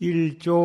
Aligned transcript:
일조. 0.00 0.56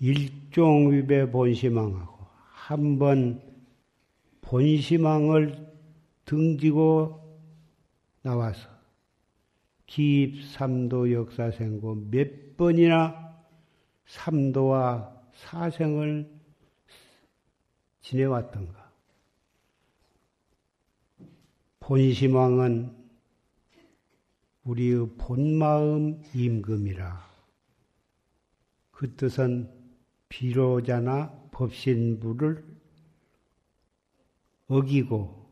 일종 0.00 0.92
위배 0.92 1.30
본시망하고 1.30 2.26
한번 2.50 3.42
본시망을 4.40 5.72
등지고 6.24 7.20
나와서 8.22 8.68
기입 9.86 10.44
삼도 10.44 11.12
역사생고 11.12 12.10
몇 12.10 12.56
번이나 12.56 13.34
삼도와 14.06 15.12
사생을 15.34 16.30
지내왔던가. 18.00 18.84
본심왕은 21.80 22.94
우리의 24.64 25.08
본마음 25.18 26.22
임금이라. 26.34 27.24
그 28.90 29.14
뜻은 29.16 29.83
비로자나 30.34 31.32
법신부를 31.52 32.64
어기고 34.66 35.48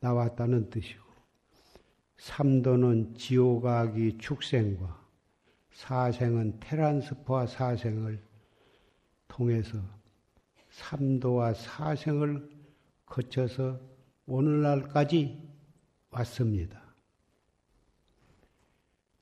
나왔다는 0.00 0.68
뜻이고, 0.68 1.04
삼도는 2.16 3.14
지오가기 3.14 4.18
축생과 4.18 5.00
사생은 5.70 6.58
테란스포와 6.58 7.46
사생을 7.46 8.20
통해서 9.28 9.78
삼도와 10.70 11.54
사생을 11.54 12.50
거쳐서 13.06 13.80
오늘날까지 14.26 15.40
왔습니다. 16.10 16.82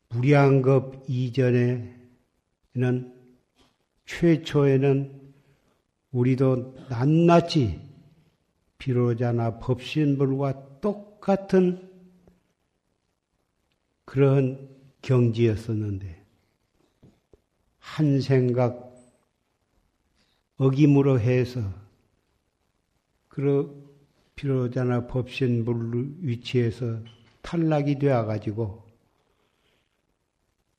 무량급 0.08 1.04
이전에는 1.06 1.98
최초에는 4.08 5.20
우리도 6.12 6.74
낱낱이 6.88 7.78
비로자나 8.78 9.58
법신불과 9.58 10.80
똑같은 10.80 11.88
그러한 14.06 14.70
경지였었는데 15.02 16.24
한 17.78 18.20
생각 18.22 18.94
어김으로 20.56 21.20
해서 21.20 21.60
그러 23.28 23.70
비로자나 24.36 25.06
법신불 25.06 26.16
위치에서 26.22 27.00
탈락이 27.42 27.98
되어 27.98 28.24
가지고 28.24 28.87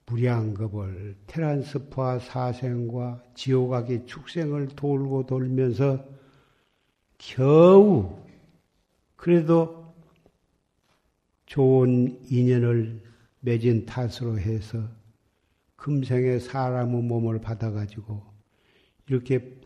무량겁을 0.10 1.16
테란스파 1.28 2.20
사생과 2.20 3.24
지옥악의 3.36 4.06
축생을 4.06 4.70
돌고 4.70 5.28
돌면서 5.28 6.04
겨우 7.18 8.18
그래도 9.16 9.94
좋은 11.46 12.20
인연을 12.30 13.04
맺은 13.42 13.86
탓으로 13.86 14.40
해서 14.40 14.84
금생에 15.76 16.40
사람의 16.40 17.04
몸을 17.04 17.40
받아가지고 17.40 18.22
이렇게 19.08 19.60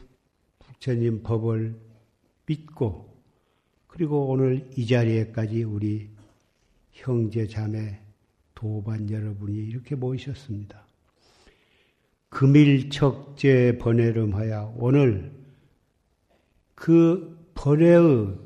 부처님 0.59 1.23
법을 1.23 1.79
믿고 2.45 3.13
그리고 3.87 4.27
오늘 4.27 4.69
이 4.75 4.85
자리에까지 4.85 5.63
우리 5.63 6.09
형제 6.91 7.47
자매 7.47 8.02
도반 8.63 9.09
여러분이 9.09 9.57
이렇게 9.57 9.93
모이셨습니다. 9.93 10.87
금일척제 12.29 13.77
번외름하여 13.77 14.75
오늘 14.77 15.33
그 16.73 17.51
번외의 17.55 18.37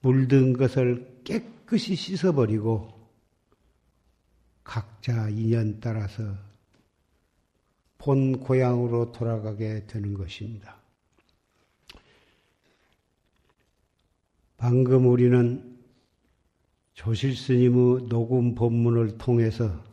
물든 0.00 0.54
것을 0.54 1.20
깨끗이 1.24 1.94
씻어버리고 1.94 2.88
각자 4.64 5.28
인연 5.28 5.78
따라서 5.80 6.22
본 7.98 8.40
고향으로 8.40 9.12
돌아가게 9.12 9.86
되는 9.86 10.14
것입니다. 10.14 10.80
방금 14.56 15.06
우리는 15.06 15.77
조실 16.98 17.36
스님의 17.36 18.08
녹음 18.08 18.56
법문을 18.56 19.18
통해서 19.18 19.84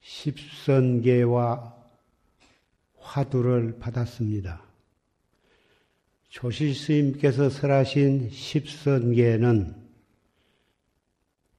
십선계와 0.00 1.76
화두를 2.96 3.78
받았습니다. 3.78 4.64
조실 6.30 6.74
스님께서 6.74 7.50
설하신 7.50 8.30
십선계는 8.30 9.76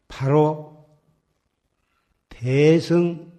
바로 0.07 0.87
대승, 2.27 3.31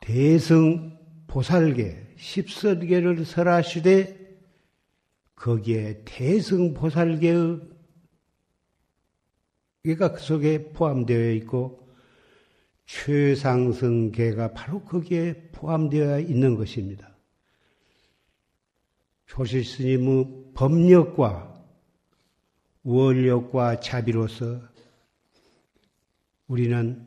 대승 0.00 0.98
보살계, 1.26 2.14
십선계를 2.16 3.26
설하시되 3.26 4.21
거기에 5.42 6.02
대승 6.04 6.72
보살계의 6.72 7.60
게가 9.82 10.12
그 10.12 10.20
속에 10.20 10.70
포함되어 10.72 11.32
있고 11.32 11.88
최상승계가 12.86 14.52
바로 14.52 14.84
거기에 14.84 15.50
포함되어 15.50 16.20
있는 16.20 16.54
것입니다. 16.54 17.16
조실 19.26 19.64
스님의 19.64 20.52
법력과 20.54 21.60
원력과 22.84 23.80
자비로서 23.80 24.60
우리는 26.46 27.04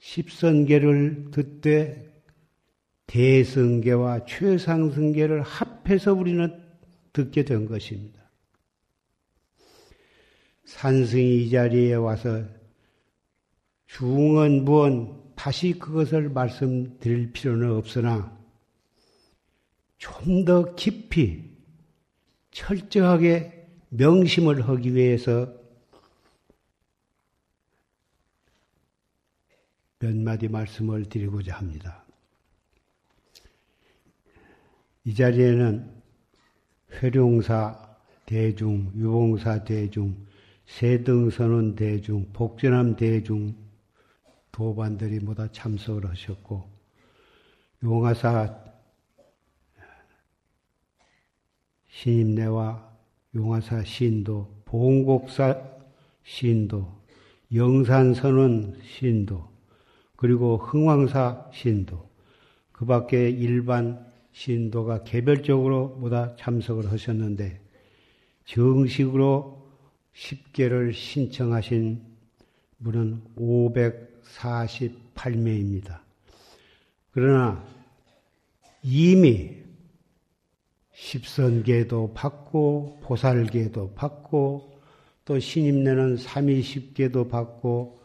십선계를 0.00 1.30
듣되 1.30 2.22
대승계와 3.06 4.26
최상승계를 4.26 5.40
합해서 5.40 6.12
우리는 6.12 6.67
듣게 7.18 7.44
된 7.44 7.66
것입니다. 7.66 8.22
산승이 10.66 11.46
이 11.46 11.50
자리에 11.50 11.94
와서 11.94 12.44
중은 13.88 14.64
무언 14.64 15.34
다시 15.34 15.72
그것을 15.72 16.28
말씀드릴 16.28 17.32
필요는 17.32 17.72
없으나 17.72 18.38
좀 19.98 20.44
더 20.44 20.76
깊이 20.76 21.50
철저하게 22.52 23.66
명심을 23.88 24.68
하기 24.68 24.94
위해서 24.94 25.52
몇 29.98 30.14
마디 30.14 30.46
말씀을 30.46 31.08
드리고자 31.08 31.56
합니다. 31.56 32.04
이 35.04 35.14
자리에는 35.14 35.97
회룡사 36.92 37.96
대중, 38.26 38.90
유봉사 38.94 39.64
대중, 39.64 40.26
세등선원 40.66 41.74
대중, 41.74 42.26
복전함 42.32 42.96
대중 42.96 43.54
도반들이 44.52 45.20
모두 45.20 45.48
참석을 45.50 46.08
하셨고 46.10 46.68
용화사 47.82 48.64
신임내와 51.88 52.88
용화사 53.34 53.84
신도, 53.84 54.62
보홍곡사 54.64 55.60
신도, 56.22 56.98
영산선원 57.52 58.80
신도, 58.82 59.48
그리고 60.16 60.56
흥왕사 60.56 61.50
신도, 61.52 62.08
그 62.72 62.84
밖에 62.84 63.30
일반 63.30 64.07
신도가 64.38 65.02
개별적으로 65.02 65.96
모두 65.98 66.16
참석을 66.38 66.92
하셨는데, 66.92 67.60
정식으로 68.44 69.66
10개를 70.14 70.94
신청하신 70.94 72.00
분은 72.84 73.20
548명입니다. 73.36 75.98
그러나 77.10 77.66
이미 78.84 79.56
십선계도 80.92 82.14
받고 82.14 83.00
보살계도 83.02 83.94
받고 83.94 84.78
또 85.24 85.40
신임내는 85.40 86.16
삼위십계도 86.16 87.26
받고 87.26 87.98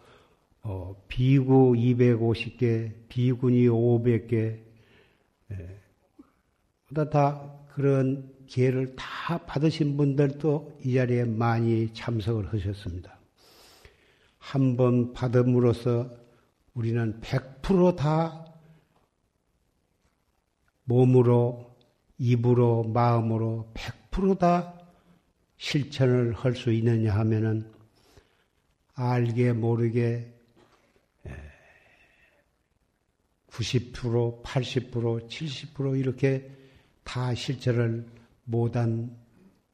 어, 0.64 0.96
비구 1.08 1.74
250개, 1.74 2.92
비군이 3.08 3.68
500개, 3.68 4.58
보 5.50 5.83
다다 6.94 7.66
그런 7.74 8.32
기회를 8.48 8.96
다 8.96 9.38
받으신 9.46 9.98
분들도 9.98 10.80
이 10.84 10.94
자리에 10.94 11.26
많이 11.26 11.94
참석을 11.94 12.54
하셨습니다. 12.54 13.20
한 14.38 14.76
번 14.76 15.14
받음으로써 15.14 16.10
우리는 16.74 17.20
100%다 17.22 18.46
몸으로, 20.84 21.78
입으로, 22.18 22.84
마음으로 22.84 23.72
100%다 23.74 24.80
실천을 25.58 26.34
할 26.34 26.56
수 26.56 26.72
있느냐 26.74 27.14
하면은 27.16 27.72
알게 28.96 29.54
모르게 29.54 30.34
90%, 33.48 34.44
80%, 34.44 35.28
70% 35.30 36.00
이렇게 36.00 36.52
다 37.04 37.34
실천을 37.34 38.06
못한 38.44 39.16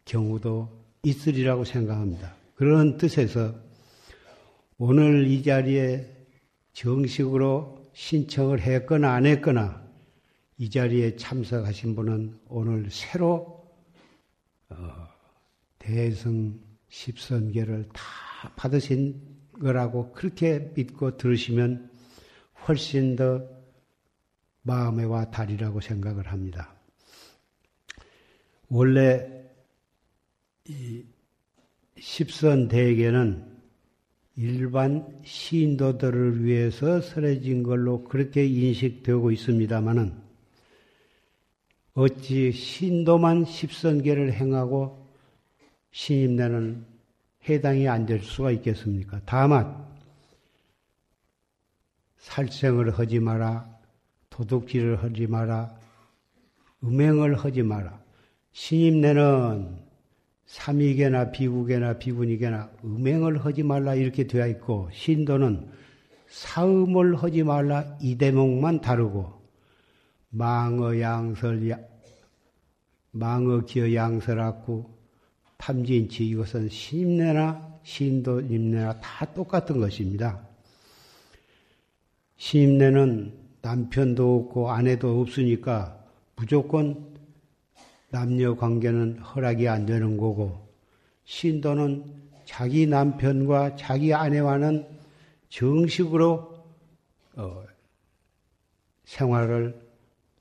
경우도 0.05 0.79
있으리라고 1.03 1.63
생각합니다. 1.63 2.35
그런 2.55 2.97
뜻에서 2.97 3.55
오늘 4.77 5.27
이 5.27 5.43
자리에 5.43 6.19
정식으로 6.73 7.89
신청을 7.93 8.61
했거나 8.61 9.13
안 9.13 9.25
했거나 9.25 9.83
이 10.57 10.69
자리에 10.69 11.15
참석하신 11.15 11.95
분은 11.95 12.39
오늘 12.47 12.89
새로 12.89 13.65
어, 14.69 14.75
대성 15.77 16.59
십선계를 16.89 17.89
다 17.93 18.03
받으신 18.55 19.21
거라고 19.59 20.11
그렇게 20.11 20.71
믿고 20.75 21.17
들으시면 21.17 21.89
훨씬 22.67 23.15
더 23.15 23.41
마음에 24.61 25.03
와 25.03 25.29
달이라고 25.29 25.81
생각을 25.81 26.27
합니다. 26.27 26.78
원래 28.69 29.27
이 30.67 31.03
십선 31.97 32.67
대계는 32.67 33.45
일반 34.35 35.21
신도들을 35.25 36.43
위해서 36.45 37.01
설해진 37.01 37.63
걸로 37.63 38.03
그렇게 38.03 38.45
인식되고 38.45 39.31
있습니다마는 39.31 40.13
어찌 41.95 42.51
신도만 42.51 43.45
십선계를 43.45 44.31
행하고 44.33 45.05
신임내는 45.91 46.85
해당이 47.49 47.87
안 47.87 48.05
될 48.05 48.21
수가 48.21 48.51
있겠습니까? 48.51 49.19
다만 49.25 49.85
살생을 52.19 52.97
하지 52.97 53.19
마라, 53.19 53.67
도둑질을 54.29 55.03
하지 55.03 55.25
마라, 55.27 55.75
음행을 56.83 57.35
하지 57.35 57.63
마라. 57.63 57.99
신임내는 58.51 59.77
삼위계나 60.45 61.31
비국계나 61.31 61.99
비군이계나 61.99 62.71
음행을 62.83 63.45
하지 63.45 63.63
말라 63.63 63.95
이렇게 63.95 64.25
되어 64.25 64.47
있고 64.47 64.89
신도는 64.91 65.69
사음을 66.27 67.15
하지 67.15 67.43
말라 67.43 67.97
이 68.01 68.17
대목만 68.17 68.81
다르고 68.81 69.39
망어 70.29 70.99
양설 70.99 71.75
망어 73.11 73.61
기어 73.61 73.93
양설하고 73.93 74.97
탐진치 75.57 76.27
이것은 76.27 76.69
신임내나 76.69 77.79
신도 77.83 78.41
임내나 78.41 78.99
다 78.99 79.25
똑같은 79.33 79.79
것입니다. 79.79 80.47
신임내는 82.37 83.33
남편도 83.61 84.37
없고 84.37 84.71
아내도 84.71 85.19
없으니까 85.19 85.99
무조건 86.35 87.08
남녀 88.09 88.55
관계는 88.55 89.19
허락이 89.19 89.67
안 89.67 89.85
되는 89.85 90.17
거고 90.17 90.67
신도는 91.25 92.03
자기 92.45 92.87
남편과 92.87 93.75
자기 93.75 94.13
아내와는 94.13 94.87
정식으로 95.49 96.65
어, 97.35 97.63
생활을 99.05 99.79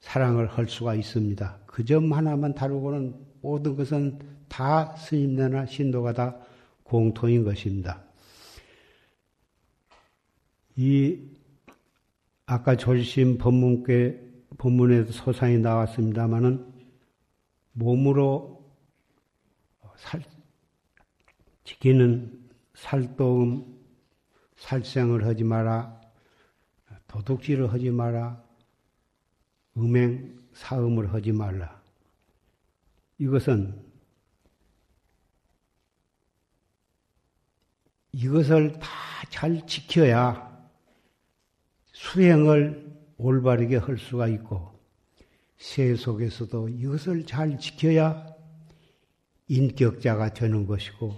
사랑을 0.01 0.47
할 0.47 0.69
수가 0.69 0.95
있습니다. 0.95 1.59
그 1.67 1.85
점 1.85 2.13
하나만 2.13 2.55
다루고는 2.55 3.15
모든 3.41 3.77
것은 3.77 4.19
다 4.49 4.97
스님네나 4.97 5.67
신도가 5.67 6.13
다 6.13 6.37
공통인 6.83 7.45
것입니다. 7.45 8.03
이 10.77 11.21
아까 12.47 12.77
졸심 12.77 13.39
법문께 13.39 14.21
법문에도 14.57 15.13
소상이 15.13 15.59
나왔습니다마는 15.59 16.68
몸으로 17.79 18.59
살, 19.97 20.23
지키는 21.65 22.51
살도음, 22.75 23.79
살생을 24.57 25.27
하지 25.27 25.45
마라, 25.45 26.01
도둑질을 27.09 27.73
하지 27.73 27.91
마라, 27.91 28.43
음행, 29.77 30.39
사음을 30.55 31.13
하지 31.13 31.33
말라. 31.33 31.81
이것은 33.19 33.85
이것을 38.13 38.79
다 38.79 39.09
잘 39.31 39.67
지켜야 39.67 40.49
수행을 41.93 42.97
올바르게 43.19 43.77
할 43.77 43.99
수가 43.99 44.29
있고 44.29 44.78
세 45.59 45.97
속에서도 45.97 46.69
이것을 46.69 47.27
잘 47.27 47.59
지켜야 47.59 48.27
인격자가 49.49 50.33
되는 50.33 50.67
것이고 50.67 51.15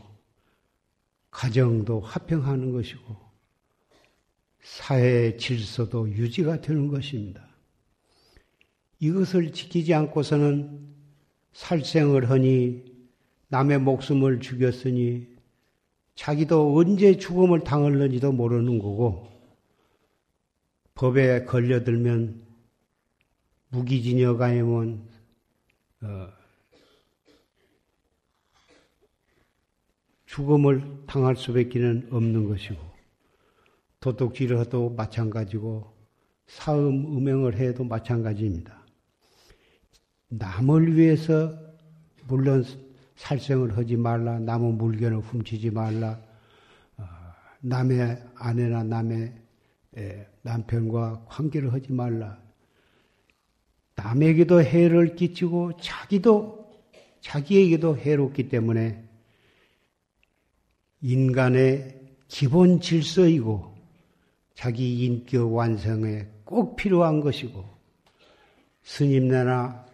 가정도 1.31 2.01
화평하는 2.01 2.73
것이고 2.73 3.17
사회 4.63 5.37
질서도 5.37 6.11
유지가 6.11 6.61
되는 6.61 6.89
것입니다. 6.89 7.47
이것을 8.99 9.53
지키지 9.53 9.95
않고서는 9.95 10.89
살생을 11.53 12.31
하니 12.31 12.85
남의 13.49 13.79
목숨을 13.81 14.41
죽였으니 14.41 15.27
자기도 16.15 16.77
언제 16.77 17.17
죽음을 17.17 17.61
당할는지도 17.61 18.33
모르는 18.33 18.79
거고 18.79 19.29
법에 20.95 21.45
걸려들면 21.45 22.50
무기징역 23.71 24.41
아니면 24.43 25.09
어, 26.03 26.29
죽음을 30.27 31.05
당할 31.07 31.37
수밖에 31.37 31.79
는 31.79 32.09
없는 32.11 32.49
것이고 32.49 32.81
도둑질을 34.01 34.61
해도 34.61 34.91
마찬가지고 34.91 35.93
사음 36.47 37.17
음행을 37.17 37.57
해도 37.57 37.85
마찬가지입니다. 37.85 38.85
남을 40.29 40.97
위해서 40.97 41.57
물론 42.27 42.65
살생을 43.17 43.77
하지 43.77 43.97
말라, 43.97 44.39
남의 44.39 44.73
물건을 44.73 45.19
훔치지 45.19 45.71
말라, 45.71 46.21
어, 46.97 47.05
남의 47.61 48.25
아내나 48.37 48.85
남의 48.85 49.35
남편과 50.43 51.27
관계를 51.29 51.73
하지 51.73 51.93
말라. 51.93 52.41
남에게도 54.03 54.63
해를 54.63 55.15
끼치고 55.15 55.77
자기도 55.79 56.71
자기에게도 57.21 57.99
해롭기 57.99 58.49
때문에 58.49 59.05
인간의 61.03 62.01
기본 62.29 62.81
질서이고 62.81 63.75
자기 64.55 65.05
인격 65.05 65.53
완성에 65.55 66.27
꼭 66.45 66.77
필요한 66.77 67.21
것이고 67.21 67.65
스님네나 68.83 69.87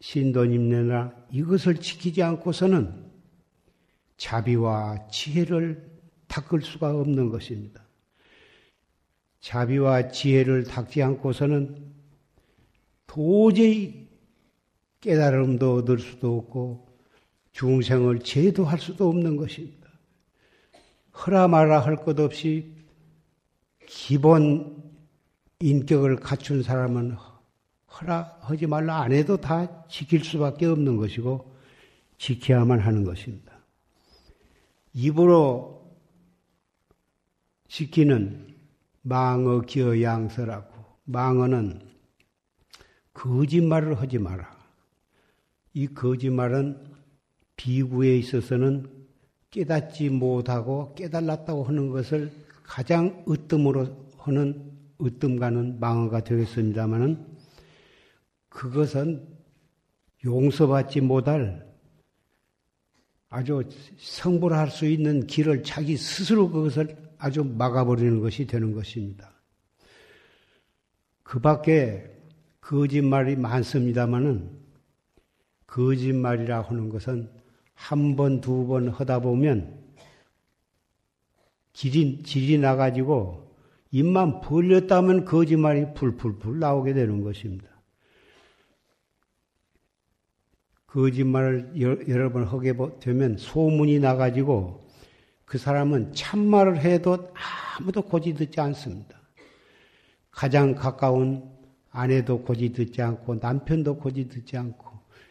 신도님네나 0.00 1.12
이것을 1.32 1.80
지키지 1.80 2.22
않고서는 2.22 3.08
자비와 4.16 5.08
지혜를 5.08 5.90
닦을 6.28 6.62
수가 6.62 6.90
없는 6.90 7.30
것입니다. 7.30 7.82
자비와 9.40 10.08
지혜를 10.10 10.64
닦지 10.64 11.02
않고서는 11.02 11.87
도저히 13.08 14.06
깨달음도 15.00 15.76
얻을 15.76 15.98
수도 15.98 16.38
없고 16.38 16.86
중생을 17.52 18.20
제도할 18.20 18.78
수도 18.78 19.08
없는 19.08 19.36
것입니다. 19.36 19.88
허라 21.16 21.48
마라 21.48 21.80
할 21.80 21.96
것 21.96 22.20
없이 22.20 22.72
기본 23.86 24.84
인격을 25.58 26.16
갖춘 26.16 26.62
사람은 26.62 27.16
허락하지 27.90 28.66
말라 28.66 29.00
안 29.00 29.12
해도 29.12 29.36
다 29.36 29.86
지킬 29.88 30.22
수밖에 30.22 30.66
없는 30.66 30.96
것이고 30.96 31.56
지켜야만 32.18 32.78
하는 32.78 33.02
것입니다. 33.02 33.58
입으로 34.92 35.96
지키는 37.68 38.54
망어 39.02 39.62
기어 39.62 40.00
양서라고 40.02 40.72
망어는 41.04 41.88
거짓말을 43.18 44.00
하지 44.00 44.18
마라. 44.18 44.56
이 45.74 45.88
거짓말은 45.88 46.84
비구에 47.56 48.16
있어서는 48.16 48.88
깨닫지 49.50 50.08
못하고 50.10 50.94
깨달았다고 50.94 51.64
하는 51.64 51.90
것을 51.90 52.30
가장 52.62 53.24
으뜸으로 53.28 54.06
하는 54.18 54.70
으뜸가는 55.02 55.80
망어가 55.80 56.22
되겠습니다마는 56.22 57.26
그것은 58.50 59.26
용서받지 60.24 61.00
못할 61.00 61.66
아주 63.30 63.68
성불할 63.98 64.70
수 64.70 64.86
있는 64.86 65.26
길을 65.26 65.64
자기 65.64 65.96
스스로 65.96 66.48
그것을 66.50 66.96
아주 67.18 67.42
막아버리는 67.42 68.20
것이 68.20 68.46
되는 68.46 68.72
것입니다. 68.72 69.32
그 71.24 71.40
밖에 71.40 72.17
거짓말이 72.68 73.34
많습니다마는 73.36 74.50
거짓말이라 75.66 76.60
하는 76.60 76.90
것은 76.90 77.30
한 77.72 78.14
번, 78.14 78.42
두 78.42 78.66
번 78.66 78.90
하다 78.90 79.20
보면 79.20 79.82
질이, 81.72 82.22
질이 82.24 82.58
나가지고 82.58 83.56
입만 83.90 84.42
벌렸다면 84.42 85.24
거짓말이 85.24 85.94
풀풀풀 85.94 86.58
나오게 86.58 86.92
되는 86.92 87.22
것입니다. 87.22 87.70
거짓말을 90.88 91.72
여러 91.80 92.30
번 92.30 92.44
하게 92.44 92.74
되면 93.00 93.38
소문이 93.38 93.98
나가지고 93.98 94.86
그 95.46 95.56
사람은 95.56 96.12
참말을 96.12 96.82
해도 96.82 97.32
아무도 97.78 98.02
고지 98.02 98.34
듣지 98.34 98.60
않습니다. 98.60 99.18
가장 100.30 100.74
가까운 100.74 101.57
아내도 101.98 102.42
고지 102.42 102.72
듣지 102.72 103.02
않고 103.02 103.36
남편도 103.36 103.96
고지 103.96 104.28
듣지 104.28 104.56
않고 104.56 104.86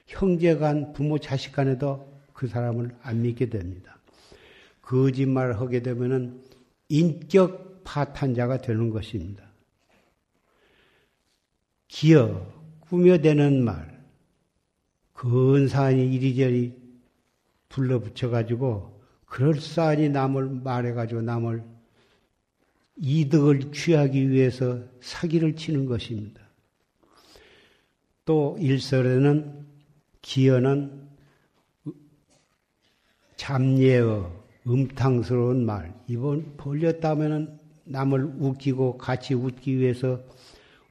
형제간 0.06 0.92
부모 0.92 1.18
자식 1.18 1.54
간에도 1.54 2.14
그 2.34 2.48
사람을 2.48 2.94
안 3.02 3.22
믿게 3.22 3.50
됩니다. 3.50 3.98
거짓말을 4.82 5.62
하게 5.62 5.82
되면은 5.82 6.42
인격 6.90 7.86
파탄자가 7.86 8.58
되는 8.58 8.90
것입니다. 8.90 9.46
기어 11.88 12.52
꾸며대는 12.82 13.64
말, 13.64 14.04
근사하니 15.14 16.14
이리저리 16.16 16.76
불러붙여 17.70 18.30
가지고 18.30 19.02
그럴싸하니 19.26 20.10
남을 20.10 20.50
말해 20.64 20.92
가지고 20.92 21.22
남을 21.22 21.64
이득을 22.98 23.72
취하기 23.72 24.30
위해서 24.32 24.84
사기를 25.00 25.56
치는 25.56 25.86
것입니다. 25.86 26.47
또 28.28 28.58
일설에는 28.60 29.66
기어는 30.22 31.08
잠예어, 33.38 34.30
음탕스러운 34.68 35.66
말, 35.66 35.94
이번 36.08 36.58
벌렸다면 36.58 37.58
남을 37.86 38.26
웃기고 38.40 38.98
같이 38.98 39.34
웃기 39.34 39.78
위해서 39.78 40.20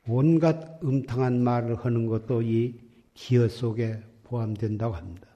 온갖 0.09 0.83
음탕한 0.83 1.43
말을 1.45 1.77
하는 1.85 2.07
것도 2.07 2.41
이 2.41 2.81
기어 3.13 3.49
속에 3.49 4.01
포함된다고 4.25 4.95
합니다. 4.95 5.29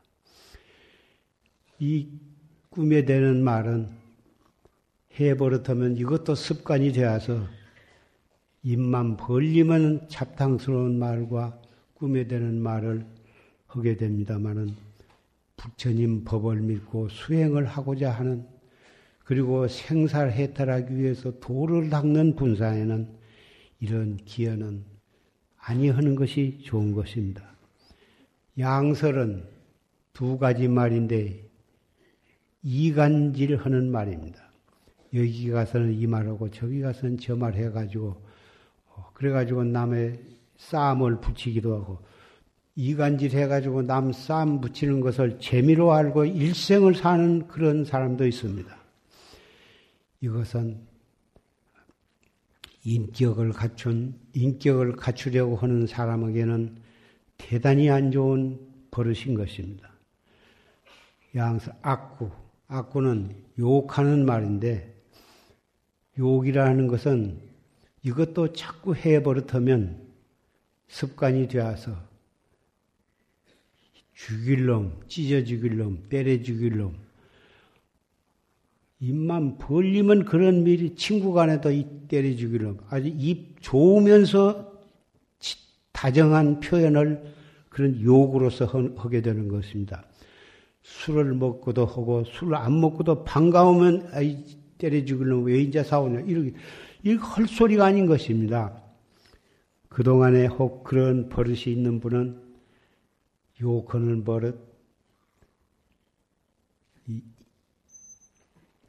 이 1.80 2.09
꿈에 2.71 3.04
대는 3.04 3.45
말은 3.45 3.90
해버릇하면 5.19 5.99
이것도 5.99 6.35
습관이 6.35 6.92
되어서 6.92 7.47
입만 8.62 9.19
벌리면 9.19 10.09
잡탕스러운 10.09 10.99
말과 10.99 11.60
꿈에 12.00 12.26
대는 12.26 12.62
말을 12.62 13.04
하게 13.66 13.95
됩니다마는 13.97 14.75
부처님 15.59 16.25
법을 16.25 16.62
믿고 16.62 17.11
수행을 17.11 17.66
하고자 17.66 18.11
하는 18.11 18.47
그리고 19.23 19.69
생살해탈하기 19.69 20.97
위해서 20.97 21.38
도를 21.40 21.90
닦는 21.90 22.37
분사에는 22.37 23.07
이런 23.80 24.16
기여는 24.16 24.83
아니하는 25.59 26.14
것이 26.14 26.61
좋은 26.64 26.95
것입니다. 26.95 27.54
양설은 28.59 29.45
두 30.14 30.38
가지 30.38 30.69
말인데 30.69 31.45
이간질 32.62 33.57
하는 33.57 33.90
말입니다. 33.92 34.50
여기 35.12 35.50
가서는 35.50 35.92
이 35.92 36.07
말하고 36.07 36.50
저기 36.50 36.80
가서는 36.80 37.19
저 37.19 37.37
말 37.37 37.54
해가지고 37.54 38.16
어, 38.88 39.11
그래가지고 39.12 39.64
남의 39.64 40.29
싸움을 40.61 41.21
붙이기도 41.21 41.75
하고 41.75 41.99
이간질 42.76 43.33
해가지고 43.33 43.83
남 43.83 44.12
싸움 44.12 44.61
붙이는 44.61 45.00
것을 45.00 45.38
재미로 45.40 45.93
알고 45.93 46.26
일생을 46.26 46.95
사는 46.95 47.47
그런 47.49 47.85
사람도 47.85 48.26
있습니다. 48.26 48.76
이것은 50.21 50.79
인격을 52.85 53.52
갖춘, 53.52 54.14
인격을 54.33 54.97
갖추려고 54.97 55.57
하는 55.57 55.87
사람에게는 55.87 56.76
대단히 57.37 57.90
안 57.90 58.11
좋은 58.11 58.59
버릇인 58.90 59.35
것입니다. 59.35 59.90
양서 61.35 61.73
악구, 61.83 62.31
악구는 62.69 63.35
욕하는 63.59 64.25
말인데, 64.25 64.95
욕이라는 66.19 66.87
것은 66.87 67.40
이것도 68.02 68.52
자꾸 68.52 68.95
해버릇하면 68.95 70.10
습관이 70.90 71.49
되어서 71.49 71.92
죽일 74.12 74.66
놈, 74.66 75.00
찢어 75.06 75.42
죽일 75.44 75.78
놈, 75.78 76.04
때려 76.11 76.42
죽일 76.42 76.76
놈. 76.78 76.94
입만 78.99 79.56
벌리면 79.56 80.26
그런 80.26 80.62
미리 80.62 80.94
친구 80.94 81.32
간에도 81.32 81.70
이 81.70 81.87
때려 82.06 82.37
죽일 82.37 82.64
놈. 82.64 82.78
아주 82.90 83.09
입 83.09 83.62
좋으면서 83.62 84.70
다정한 85.92 86.61
표현을 86.61 87.35
그런 87.70 88.00
욕으로서 88.02 88.66
하게 88.97 89.23
되는 89.23 89.49
것입니다. 89.49 90.04
술을 90.82 91.35
먹고도 91.35 91.87
하고 91.87 92.25
술을 92.25 92.56
안 92.56 92.80
먹고도 92.80 93.25
반가우면 93.25 94.11
아이 94.12 94.44
때려 94.76 95.02
죽일 95.04 95.28
놈왜 95.28 95.61
이제 95.61 95.82
사오냐 95.82 96.20
이렇게 96.20 96.52
이 97.04 97.14
헐소리가 97.14 97.87
아닌 97.87 98.06
것입니다. 98.06 98.79
그동안에 99.90 100.47
혹 100.47 100.85
그런 100.85 101.28
버릇이 101.28 101.64
있는 101.66 102.00
분은 102.00 102.40
욕하는 103.61 104.25
버릇, 104.25 104.59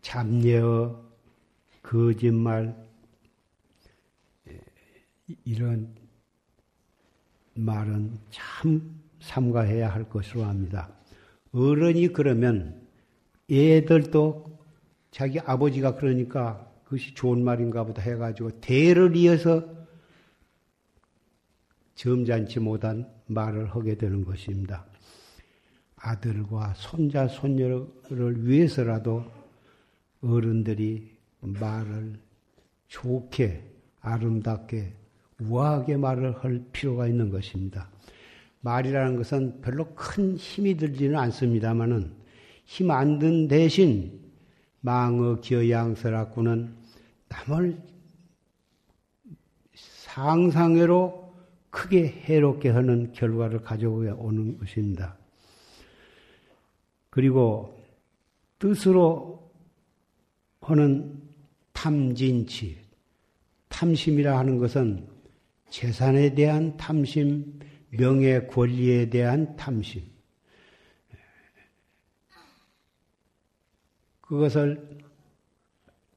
잡녀, 0.02 1.04
거짓말, 1.82 2.76
이런 5.44 5.94
말은 7.56 8.20
참 8.30 9.02
삼가해야 9.22 9.90
할 9.90 10.08
것으로 10.08 10.44
합니다. 10.44 10.90
어른이 11.52 12.10
그러면 12.10 12.80
애들도 13.50 14.60
자기 15.10 15.40
아버지가 15.40 15.96
그러니까 15.96 16.72
그것이 16.84 17.16
좋은 17.16 17.44
말인가 17.44 17.84
보다 17.84 18.02
해가지고 18.02 18.62
대를 18.62 19.16
이어서 19.16 19.81
점잖지 22.02 22.60
못한 22.60 23.08
말을 23.28 23.76
하게 23.76 23.94
되는 23.96 24.26
것입니다. 24.26 24.84
아들과 25.96 26.74
손자, 26.76 27.28
손녀를 27.28 28.48
위해서라도 28.48 29.24
어른들이 30.24 31.12
말을 31.42 32.20
좋게, 32.88 33.64
아름답게, 34.00 34.96
우아하게 35.42 35.98
말을 35.98 36.44
할 36.44 36.66
필요가 36.72 37.06
있는 37.06 37.30
것입니다. 37.30 37.88
말이라는 38.62 39.16
것은 39.18 39.62
별로 39.62 39.86
큰 39.94 40.36
힘이 40.38 40.76
들지는 40.78 41.16
않습니다만은 41.20 42.16
힘 42.66 42.90
안 42.90 43.20
든 43.20 43.48
대신 43.48 44.20
망어 44.80 45.40
기어양설하고는 45.40 46.74
남을 47.28 47.80
상상외로 49.76 51.31
크게 51.72 52.08
해롭게 52.26 52.70
하는 52.70 53.12
결과를 53.14 53.62
가져오는 53.62 54.58
것입니다. 54.58 55.18
그리고 57.10 57.82
뜻으로 58.60 59.52
하는 60.62 61.20
탐진치, 61.74 62.80
탐심이라 63.70 64.38
하는 64.38 64.60
것은 64.60 65.08
재산에 65.70 66.36
대한 66.36 66.78
탐심, 66.78 67.60
명예 67.90 68.42
권리에 68.42 69.10
대한 69.10 69.56
탐심. 69.56 70.04
그것을 74.22 75.00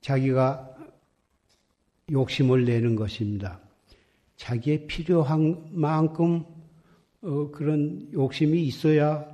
자기가 0.01 0.77
욕심을 2.11 2.65
내는 2.65 2.95
것입니다. 2.95 3.64
자기의 4.37 4.87
필요한 4.87 5.69
만큼 5.71 6.45
어, 7.23 7.51
그런 7.51 8.09
욕심이 8.13 8.63
있어야 8.65 9.27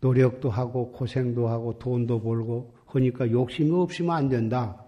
노력도 0.00 0.48
하고 0.50 0.92
고생도 0.92 1.48
하고 1.48 1.78
돈도 1.78 2.22
벌고 2.22 2.74
하니까 2.86 3.30
욕심이 3.30 3.70
없으면 3.72 4.16
안 4.16 4.28
된다. 4.28 4.84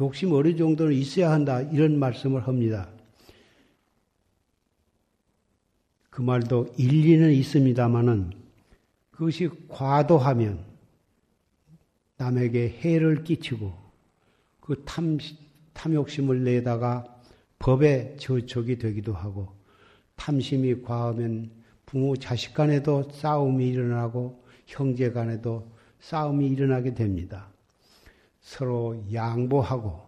욕심 0.00 0.32
어느 0.32 0.56
정도는 0.56 0.92
있어야 0.94 1.30
한다. 1.30 1.60
이런 1.60 1.98
말씀을 1.98 2.46
합니다. 2.46 2.88
그 6.08 6.22
말도 6.22 6.74
일리는 6.76 7.32
있습니다만은 7.32 8.32
그것이 9.10 9.48
과도하면 9.68 10.64
남에게 12.16 12.70
해를 12.80 13.22
끼치고 13.24 13.72
그 14.60 14.82
탐, 14.84 15.18
탐욕심을 15.74 16.44
내다가 16.44 17.17
법에 17.58 18.16
저촉이 18.18 18.78
되기도 18.78 19.12
하고 19.12 19.48
탐심이 20.16 20.82
과하면 20.82 21.50
부모 21.86 22.16
자식 22.16 22.54
간에도 22.54 23.08
싸움이 23.10 23.68
일어나고 23.68 24.44
형제 24.66 25.10
간에도 25.10 25.70
싸움이 26.00 26.48
일어나게 26.48 26.94
됩니다. 26.94 27.48
서로 28.40 29.02
양보하고 29.12 30.00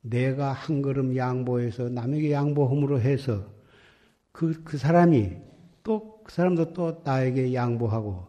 내가 0.00 0.52
한 0.52 0.80
걸음 0.80 1.16
양보해서 1.16 1.88
남에게 1.88 2.32
양보함으로 2.32 3.00
해서 3.00 3.46
그, 4.32 4.62
그 4.62 4.78
사람이 4.78 5.32
또, 5.82 6.20
그 6.22 6.32
사람도 6.32 6.72
또 6.72 7.02
나에게 7.04 7.52
양보하고 7.52 8.26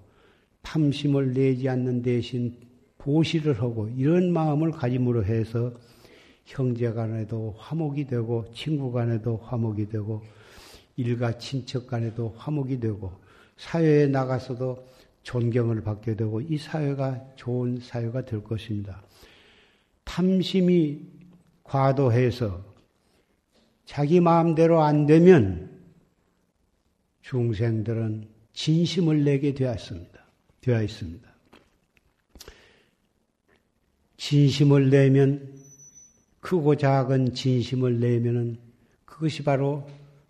탐심을 0.61 1.33
내지 1.33 1.69
않는 1.69 2.01
대신 2.01 2.57
보시를 2.97 3.61
하고 3.61 3.87
이런 3.89 4.31
마음을 4.31 4.71
가짐으로 4.71 5.23
해서 5.25 5.73
형제 6.49 6.91
간에도 6.91 7.53
화목이 7.59 8.07
되고 8.07 8.43
친구 8.51 8.91
간에도 8.91 9.37
화목이 9.37 9.87
되고 9.87 10.23
일가 10.95 11.37
친척 11.37 11.85
간에도 11.85 12.33
화목이 12.37 12.79
되고 12.79 13.13
사회에 13.55 14.07
나가서도 14.07 14.83
존경을 15.21 15.83
받게 15.83 16.15
되고 16.15 16.41
이 16.41 16.57
사회가 16.57 17.23
좋은 17.35 17.79
사회가 17.79 18.25
될 18.25 18.43
것입니다. 18.43 19.03
탐심이 20.03 21.01
과도해서 21.63 22.65
자기 23.85 24.19
마음대로 24.19 24.81
안 24.81 25.05
되면 25.05 25.69
중생들은 27.21 28.27
진심을 28.53 29.23
내게 29.23 29.53
되었습니다. 29.53 30.19
되어 30.61 30.81
있습니다. 30.81 31.29
진심을 34.17 34.89
내면 34.89 35.58
크고 36.41 36.75
작은 36.75 37.33
진심을 37.33 37.99
내면은 37.99 38.57
그것이 39.05 39.43
바로 39.43 39.87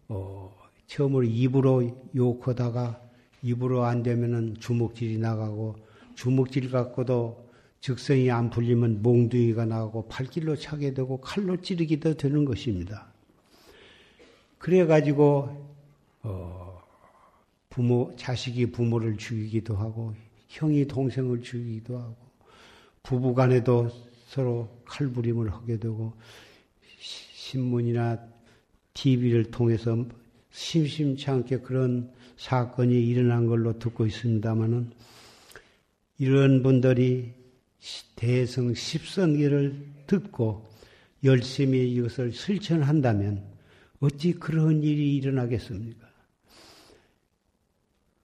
어, 0.07 0.53
처음으로 0.87 1.23
입으로 1.23 1.95
욕하다가 2.15 3.01
입으로 3.43 3.83
안 3.83 4.03
되면은 4.03 4.55
주먹질이 4.59 5.19
나가고 5.19 5.75
주먹질 6.15 6.71
갖고도 6.71 7.49
즉성이 7.79 8.29
안 8.29 8.49
풀리면 8.49 9.01
몽둥이가 9.01 9.65
나고 9.65 10.07
팔길로 10.07 10.57
차게 10.57 10.93
되고 10.93 11.21
칼로 11.21 11.61
찌르기도 11.61 12.15
되는 12.15 12.43
것입니다. 12.43 13.07
그래 14.57 14.85
가지고 14.85 15.69
어, 16.23 16.81
부모 17.69 18.13
자식이 18.17 18.71
부모를 18.71 19.15
죽이기도 19.17 19.77
하고 19.77 20.13
형이 20.49 20.87
동생을 20.87 21.41
죽이기도 21.41 21.97
하고 21.97 22.15
부부간에도 23.03 23.89
서로 24.29 24.69
칼부림을 24.85 25.51
하게 25.51 25.79
되고 25.79 26.13
신문이나 26.99 28.19
TV를 28.93 29.45
통해서 29.45 30.05
심심치 30.51 31.29
않게 31.31 31.61
그런 31.61 32.11
사건이 32.37 32.93
일어난 33.07 33.47
걸로 33.47 33.79
듣고 33.79 34.05
있습니다만은 34.05 34.91
이런 36.19 36.61
분들이 36.61 37.33
대성 38.15 38.73
십선기를 38.75 39.87
듣고 40.05 40.69
열심히 41.23 41.91
이것을 41.91 42.31
실천한다면 42.31 43.43
어찌 43.99 44.33
그런 44.33 44.83
일이 44.83 45.15
일어나겠습니까? 45.15 46.07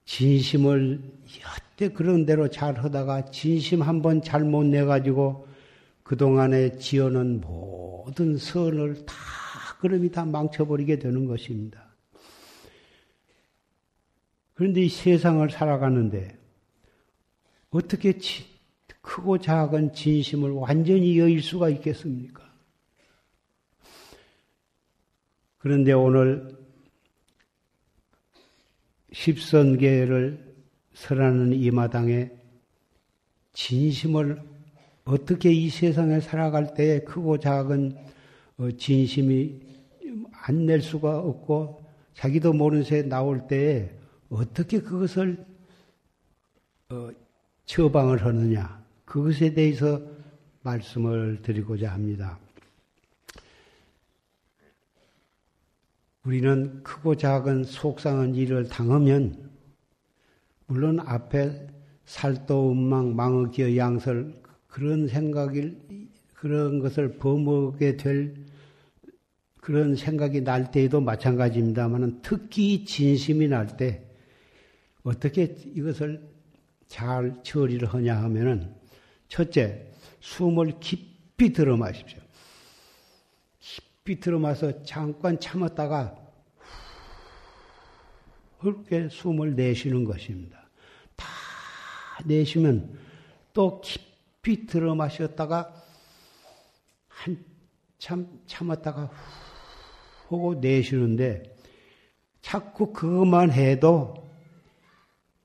진심을 0.05 1.01
여태 1.41 1.93
그런 1.93 2.27
대로 2.27 2.47
잘 2.47 2.77
하다가 2.77 3.31
진심 3.31 3.81
한 3.81 4.03
번 4.03 4.21
잘못 4.21 4.65
내가지고 4.65 5.54
그동안에 6.05 6.77
지어놓은 6.77 7.41
모든 7.41 8.37
선을 8.37 9.07
다 9.07 9.15
그름이 9.79 10.11
다 10.11 10.23
망쳐버리게 10.23 10.99
되는 10.99 11.25
것입니다. 11.25 11.83
그런데 14.53 14.81
이 14.83 14.89
세상을 14.89 15.49
살아가는데 15.49 16.37
어떻게 17.71 18.19
크고 19.01 19.39
작은 19.39 19.93
진심을 19.93 20.51
완전히 20.51 21.17
여일 21.17 21.41
수가 21.41 21.69
있겠습니까? 21.69 22.53
그런데 25.57 25.91
오늘 25.91 26.55
십선계를 29.11 30.55
설하는 30.93 31.53
이 31.53 31.71
마당에 31.71 32.29
진심을 33.53 34.54
어떻게 35.05 35.51
이 35.51 35.69
세상에 35.69 36.19
살아갈 36.19 36.73
때에 36.73 37.01
크고 37.01 37.37
작은 37.37 37.95
어, 38.57 38.71
진심이 38.71 39.61
안 40.47 40.65
낼 40.65 40.81
수가 40.81 41.19
없고 41.19 41.83
자기도 42.13 42.53
모르는 42.53 42.83
새 42.83 43.01
나올 43.01 43.47
때에 43.47 43.91
어떻게 44.29 44.79
그것을 44.79 45.45
어, 46.89 47.09
처방을 47.65 48.25
하느냐 48.25 48.83
그것에 49.05 49.53
대해서 49.53 50.01
말씀을 50.61 51.41
드리고자 51.41 51.91
합니다. 51.91 52.39
우리는 56.23 56.81
크고 56.81 57.15
작은 57.15 57.65
속상한 57.65 58.33
일을 58.33 58.67
당하면 58.67 59.51
물론 60.65 60.99
앞에 60.99 61.67
살도 62.05 62.71
음망 62.71 63.15
망어기어 63.15 63.77
양설 63.77 64.33
그런 64.75 65.07
생각을 65.07 65.79
그런 66.33 66.79
것을 66.79 67.17
범하게 67.17 67.95
될 67.95 68.35
그런 69.61 69.95
생각이 69.95 70.41
날 70.41 70.69
때에도 70.69 70.99
마찬가지입니다만 70.99 72.19
특히 72.21 72.83
진심이 72.83 73.47
날 73.47 73.77
때 73.77 74.03
어떻게 75.03 75.55
이것을 75.75 76.27
잘 76.89 77.41
처리를 77.41 77.87
하냐 77.87 78.21
하면은 78.23 78.75
첫째 79.29 79.87
숨을 80.19 80.73
깊이 80.81 81.53
들어 81.53 81.77
마십시오. 81.77 82.19
비틀어 84.03 84.39
마서 84.39 84.83
잠깐 84.83 85.39
참았다가 85.39 86.17
그렇게 88.59 89.07
숨을 89.07 89.55
내쉬는 89.55 90.03
것입니다. 90.03 90.67
다 91.15 91.25
내쉬면 92.25 92.99
또 93.53 93.79
깊이 93.79 94.14
들어 94.67 94.95
마셨다가 94.95 95.73
한참 97.07 98.41
참았다가 98.45 99.05
후 99.05 100.35
하고 100.37 100.55
내쉬는데 100.55 101.55
자꾸 102.41 102.93
그것만 102.93 103.51
해도 103.51 104.29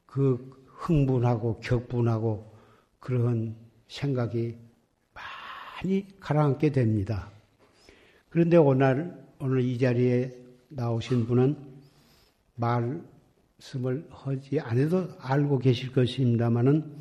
그 0.06 0.50
흥분하고 0.66 1.60
격분하고 1.60 2.54
그런 2.98 3.56
생각이 3.88 4.58
많이 5.14 6.06
가라앉게 6.20 6.72
됩니다. 6.72 7.30
그런데 8.28 8.56
오늘, 8.56 9.14
오늘 9.38 9.62
이 9.62 9.78
자리에 9.78 10.30
나오신 10.68 11.26
분은 11.26 11.56
말씀을 12.56 14.06
하지 14.10 14.60
않아도 14.60 15.08
알고 15.18 15.58
계실 15.58 15.92
것입니다만은 15.92 17.00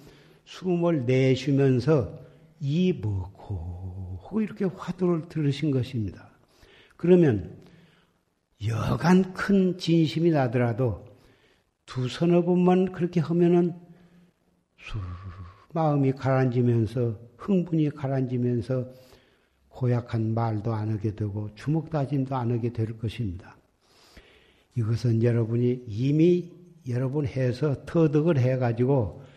숨을 0.50 1.06
내쉬면서 1.06 2.28
하고 3.00 4.42
이렇게 4.42 4.66
화두를 4.66 5.30
들으신 5.30 5.72
것입니다. 5.72 6.32
그러면 6.98 7.56
여간 8.68 9.34
큰 9.34 9.78
진심이 9.78 10.32
나더라도 10.32 11.06
두 11.86 12.10
서너 12.10 12.44
번만 12.44 12.92
그렇게 12.92 13.20
하면은 13.20 13.74
마음이 15.74 16.14
가라앉으면서 16.14 17.20
흥분이 17.38 17.92
가라앉으면서 17.92 18.92
고약한 19.70 20.34
말도 20.34 20.74
안 20.74 20.92
하게 20.92 21.16
되고 21.16 21.54
주먹 21.56 21.90
다짐도 21.90 22.36
안 22.36 22.52
하게 22.52 22.74
될 22.74 22.98
것입니다. 22.98 23.56
이것은 24.76 25.24
여러분이 25.24 25.86
이미 25.88 26.52
여러분 26.88 27.26
해서 27.26 27.86
터득을 27.86 28.40
해가지고 28.40 29.22
다 29.22 29.29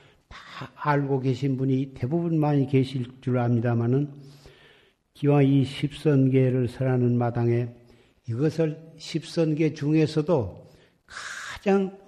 알고 0.75 1.21
계신 1.21 1.57
분이 1.57 1.95
대부분 1.95 2.39
많이 2.39 2.67
계실 2.67 3.07
줄 3.21 3.39
압니다만은 3.39 4.13
기왕 5.15 5.45
이 5.47 5.65
십선계를 5.65 6.69
설하는 6.69 7.17
마당에 7.17 7.69
이것을 8.29 8.93
십선계 8.99 9.75
중에서도 9.75 10.67
가장 11.07 11.99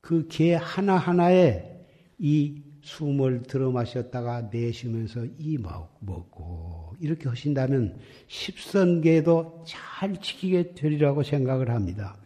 그 0.00 0.28
개 0.28 0.54
하나하나에 0.54 1.86
이 2.18 2.62
숨을 2.82 3.44
들어 3.44 3.70
마셨다가 3.70 4.50
내쉬면서 4.52 5.24
이 5.38 5.56
먹고 5.56 6.94
이렇게 7.00 7.28
하신다면 7.28 7.98
십선계도 8.26 9.64
잘 9.66 10.20
지키게 10.20 10.74
되리라고 10.74 11.22
생각을 11.22 11.70
합니다. 11.70 12.16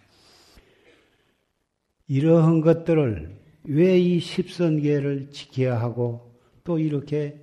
이러한 2.08 2.60
것들을 2.60 3.47
왜 3.70 4.00
이 4.00 4.18
십선계를 4.18 5.30
지켜야 5.30 5.78
하고 5.78 6.34
또 6.64 6.78
이렇게 6.78 7.38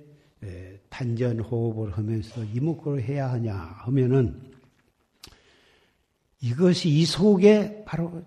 단전 0.88 1.38
호흡을 1.38 1.96
하면서 1.96 2.42
이목구를 2.42 3.00
해야 3.02 3.30
하냐 3.30 3.54
하면은 3.54 4.40
이것이 6.40 6.88
이 6.88 7.04
속에 7.04 7.84
바로 7.84 8.24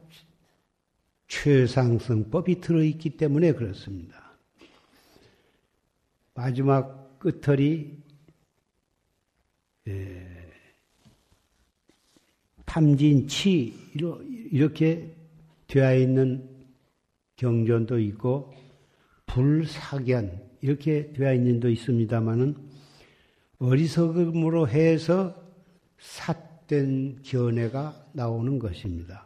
최상승법이 1.27 2.61
들어있기 2.61 3.17
때문에 3.17 3.51
그렇습니다. 3.51 4.37
마지막 6.33 7.19
끝털이 7.19 7.97
탐진치 12.65 13.91
이렇게 14.51 15.13
되어 15.67 15.95
있는 15.97 16.48
경전도 17.39 17.99
있고 17.99 18.53
불사견 19.25 20.41
이렇게 20.61 21.13
되어 21.13 21.33
있는 21.33 21.61
도 21.61 21.69
있습니다만은 21.69 22.55
어리석음으로 23.59 24.67
해서 24.67 25.35
삿된 25.99 27.21
견해가 27.23 28.07
나오는 28.13 28.59
것입니다. 28.59 29.25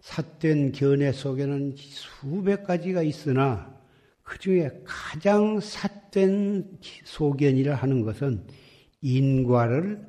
삿된 0.00 0.72
견해 0.72 1.12
속에는 1.12 1.74
수백 1.76 2.64
가지가 2.64 3.02
있으나 3.02 3.74
그 4.22 4.38
중에 4.38 4.70
가장 4.84 5.60
삿된 5.60 6.78
소견이라 7.04 7.74
하는 7.74 8.02
것은 8.02 8.46
인과를 9.02 10.06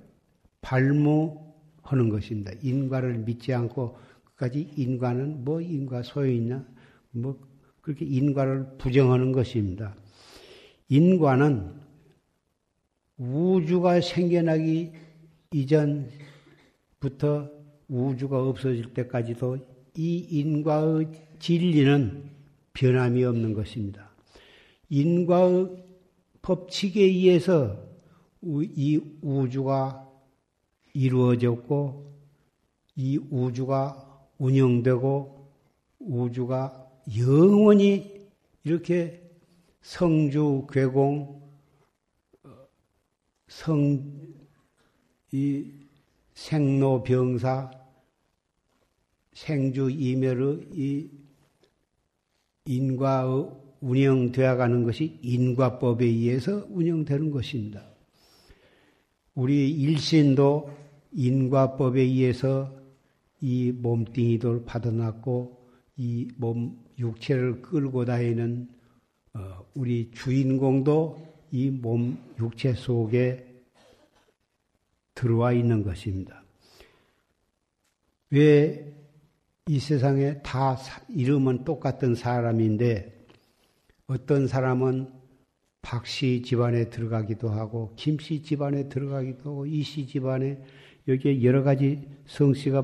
발무하는 0.62 2.10
것입니다. 2.10 2.52
인과를 2.62 3.19
믿지 3.19 3.54
않고 3.54 3.97
끝까지 4.23 4.71
인과는 4.78 5.43
뭐 5.43 5.60
인과 5.60 6.04
소용있냐? 6.04 6.77
뭐 7.12 7.39
그렇게 7.82 8.06
인과를 8.06 8.78
부정하는 8.78 9.32
것입니다. 9.32 9.96
인과는 10.89 11.74
우주가 13.17 14.00
생겨나기 14.02 14.91
이전부터 15.52 16.10
우주가 17.88 18.43
없어질 18.43 18.93
때까지도 18.93 19.58
이 19.96 20.17
인과의 20.30 21.08
진리는 21.39 22.30
변함이 22.74 23.24
없는 23.24 23.54
것입니다. 23.54 24.12
인과의 24.89 25.84
법칙에 26.41 27.02
의해서 27.02 27.84
이 28.41 29.00
우주가 29.22 30.08
이루어졌고 30.93 32.13
이 32.96 33.17
우주가 33.30 34.28
운영되고 34.38 35.52
우주가 36.00 36.87
영원히 37.15 38.28
이렇게 38.63 39.22
성주 39.82 40.67
괴공 40.72 41.41
성 43.48 44.28
이 45.34 45.65
생로병사 46.34 47.72
생주 49.34 49.89
이멸의 49.91 50.67
이 50.74 51.10
인과의 52.65 53.52
운영되어 53.82 54.56
가는 54.56 54.84
것이 54.84 55.20
인과법에 55.22 56.06
의해서 56.06 56.65
운영되는 56.70 57.32
것입니다. 57.32 57.84
우리 59.36 59.70
일신도 59.70 60.72
인과법에 61.12 62.02
의해서 62.02 62.74
이 63.41 63.72
몸뚱이도 63.72 64.63
받아놨고 64.63 65.58
이 65.98 66.28
몸 66.38 66.87
육체를 66.98 67.62
끌고 67.62 68.06
다니는 68.06 68.70
어, 69.34 69.66
우리 69.74 70.12
주인공도 70.12 71.28
이 71.52 71.70
몸 71.70 72.18
육체 72.40 72.74
속에 72.74 73.46
들어와 75.16 75.54
있는 75.54 75.84
것입니다. 75.84 76.44
왜 78.32 78.98
이 79.70 79.80
세상에 79.80 80.42
다 80.44 80.78
이름은 81.10 81.66
똑같은 81.66 82.16
사람인데 82.16 83.26
어떤 84.08 84.48
사람은 84.48 85.12
박씨 85.82 86.42
집안에 86.44 86.90
들어가기도 86.90 87.50
하고 87.50 87.94
김씨 87.98 88.42
집안에 88.44 88.88
들어가기도 88.88 89.50
하고 89.50 89.66
이씨 89.66 90.08
집안에 90.08 90.64
여기에 91.08 91.44
여러 91.44 91.64
가지 91.64 92.08
성씨가 92.28 92.82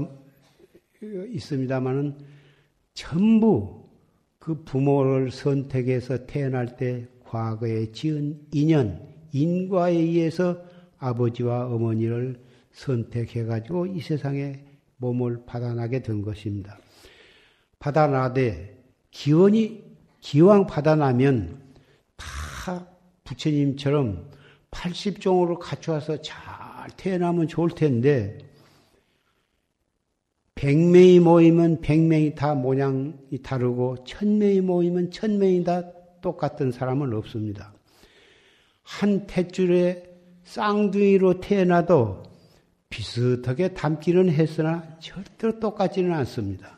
있습니다만은 1.02 2.17
전부 2.93 3.83
그 4.43 4.62
부모를 4.65 5.32
선택해서 5.32 6.25
태어날 6.25 6.75
때 6.75 7.08
과거에 7.23 7.93
지은 7.93 8.41
인연, 8.51 8.99
인과에 9.32 9.93
의해서 9.93 10.58
아버지와 10.99 11.67
어머니를 11.67 12.41
선택해가지고 12.73 13.86
이 13.86 14.01
세상에 14.01 14.60
몸을 14.97 15.45
받아나게 15.45 16.03
된 16.03 16.21
것입니다. 16.21 16.77
받아나되 17.79 18.84
기원이 19.12 19.82
기왕 20.19 20.67
받아나면 20.67 21.62
다 22.17 22.86
부처님처럼 23.23 24.29
80종으로 24.71 25.58
갖춰와서 25.58 26.21
잘 26.21 26.36
태어나면 26.97 27.47
좋을 27.47 27.69
텐데 27.69 28.39
100명이 30.63 31.19
모이면 31.19 31.82
100명이 31.82 32.36
다 32.36 32.56
모양이 32.56 33.13
다르고 33.43 33.97
1000명이 34.06 34.62
모이면 34.62 35.10
1000명이 35.10 35.65
다 35.65 35.84
똑같은 36.21 36.71
사람은 36.71 37.13
없습니다. 37.13 37.73
한 38.82 39.28
탯줄에 39.28 40.04
쌍둥이로 40.45 41.41
태어나도 41.41 42.23
비슷하게 42.89 43.73
닮기는 43.73 44.30
했으나 44.30 44.88
절대로 44.99 45.60
똑같지는 45.60 46.13
않습니다. 46.13 46.78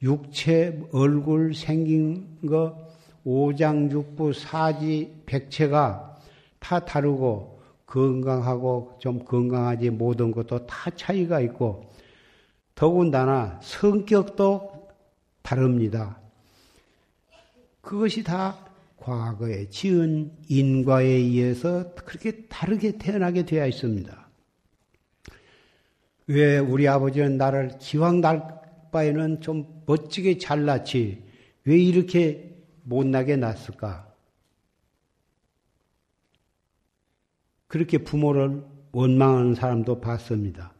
육체, 0.00 0.80
얼굴 0.92 1.54
생긴 1.54 2.38
거, 2.48 2.88
오장육부, 3.24 4.32
사지, 4.32 5.14
백체가 5.26 6.16
다 6.60 6.82
다르고 6.82 7.60
건강하고 7.84 8.96
좀 9.00 9.22
건강하지 9.22 9.90
모든 9.90 10.30
것도 10.30 10.64
다 10.64 10.90
차이가 10.96 11.40
있고 11.40 11.92
더군다나 12.74 13.60
성격도 13.62 14.88
다릅니다. 15.42 16.18
그것이 17.80 18.24
다 18.24 18.58
과거에 18.96 19.68
지은 19.68 20.32
인과에 20.48 21.06
의해서 21.06 21.94
그렇게 21.94 22.46
다르게 22.46 22.96
태어나게 22.98 23.44
되어 23.44 23.66
있습니다. 23.66 24.24
왜 26.26 26.58
우리 26.58 26.88
아버지는 26.88 27.36
나를 27.36 27.76
기왕 27.78 28.22
날 28.22 28.60
바에는 28.90 29.40
좀 29.42 29.82
멋지게 29.86 30.38
잘났지 30.38 31.22
왜 31.64 31.78
이렇게 31.78 32.56
못나게 32.82 33.36
낳았을까? 33.36 34.12
그렇게 37.66 37.98
부모를 37.98 38.64
원망하는 38.92 39.54
사람도 39.54 40.00
봤습니다. 40.00 40.73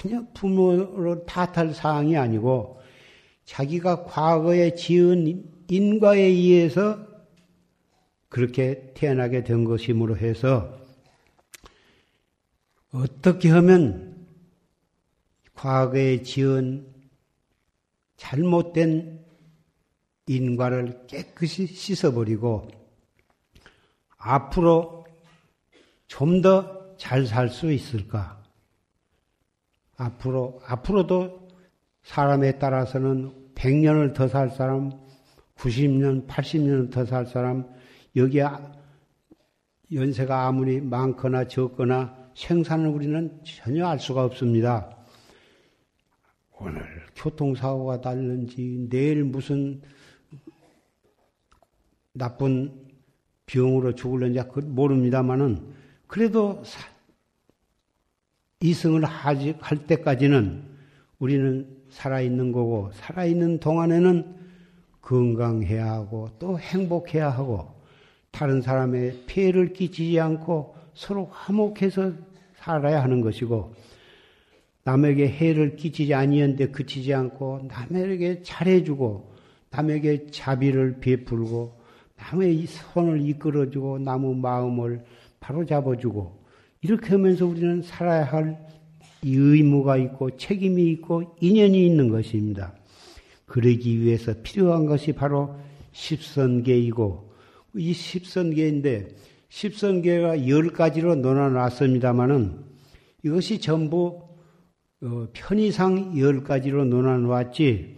전혀 0.00 0.24
부모를 0.34 1.24
탓할 1.26 1.74
사항이 1.74 2.16
아니고 2.16 2.80
자기가 3.44 4.04
과거에 4.04 4.74
지은 4.74 5.44
인과에 5.68 6.20
의해서 6.20 6.98
그렇게 8.28 8.92
태어나게 8.94 9.44
된 9.44 9.64
것이므로 9.64 10.16
해서 10.16 10.78
어떻게 12.92 13.50
하면 13.50 14.26
과거에 15.54 16.22
지은 16.22 16.86
잘못된 18.16 19.24
인과를 20.26 21.06
깨끗이 21.06 21.66
씻어버리고 21.66 22.68
앞으로 24.18 25.06
좀 26.06 26.42
더 26.42 26.80
잘 27.00 27.24
살 27.26 27.48
수 27.48 27.72
있을까? 27.72 28.39
앞으로, 30.00 30.60
앞으로도 30.66 31.48
사람에 32.02 32.58
따라서는 32.58 33.52
100년을 33.54 34.14
더 34.14 34.28
살 34.28 34.48
사람, 34.48 34.90
90년, 35.56 36.26
80년을 36.26 36.90
더 36.90 37.04
살 37.04 37.26
사람, 37.26 37.68
여기 38.16 38.40
연세가 39.92 40.46
아무리 40.46 40.80
많거나 40.80 41.48
적거나 41.48 42.30
생산을 42.34 42.88
우리는 42.88 43.40
전혀 43.44 43.86
알 43.86 43.98
수가 43.98 44.24
없습니다. 44.24 44.96
오늘 46.58 46.82
교통사고가 47.16 47.98
날는지, 47.98 48.86
내일 48.88 49.24
무슨 49.24 49.82
나쁜 52.14 52.88
병으로 53.44 53.94
죽을는지 53.94 54.40
모릅니다만은, 54.62 55.74
그래도 56.06 56.62
이승을 58.62 59.04
하지, 59.04 59.54
할 59.58 59.86
때까지는 59.86 60.62
우리는 61.18 61.66
살아있는 61.88 62.52
거고, 62.52 62.90
살아있는 62.92 63.58
동안에는 63.58 64.34
건강해야 65.00 65.90
하고, 65.90 66.28
또 66.38 66.58
행복해야 66.58 67.30
하고, 67.30 67.68
다른 68.30 68.60
사람의 68.60 69.24
피해를 69.26 69.72
끼치지 69.72 70.20
않고 70.20 70.74
서로 70.92 71.30
화목해서 71.32 72.12
살아야 72.56 73.02
하는 73.02 73.22
것이고, 73.22 73.74
남에게 74.84 75.28
해를 75.28 75.76
끼치지 75.76 76.12
아니한데 76.12 76.68
그치지 76.68 77.14
않고, 77.14 77.68
남에게 77.68 78.42
잘해주고, 78.42 79.32
남에게 79.70 80.26
자비를 80.30 81.00
베풀고, 81.00 81.80
남의 82.16 82.66
손을 82.66 83.26
이끌어주고, 83.26 84.00
남의 84.00 84.36
마음을 84.36 85.02
바로 85.40 85.64
잡아주고, 85.64 86.39
이렇게 86.82 87.10
하면서 87.10 87.46
우리는 87.46 87.82
살아야 87.82 88.24
할 88.24 88.58
의무가 89.22 89.96
있고 89.98 90.36
책임이 90.36 90.90
있고 90.92 91.36
인연이 91.40 91.84
있는 91.86 92.08
것입니다. 92.08 92.74
그러기 93.46 94.00
위해서 94.00 94.32
필요한 94.42 94.86
것이 94.86 95.12
바로 95.12 95.56
십선계이고 95.92 97.32
이 97.76 97.92
십선계인데 97.92 99.08
십선계가 99.48 100.48
열 100.48 100.72
가지로 100.72 101.16
논아놨습니다마는 101.16 102.64
이것이 103.24 103.60
전부 103.60 104.22
어, 105.02 105.28
편의상 105.32 106.18
열 106.18 106.44
가지로 106.44 106.84
논아놓았지 106.84 107.96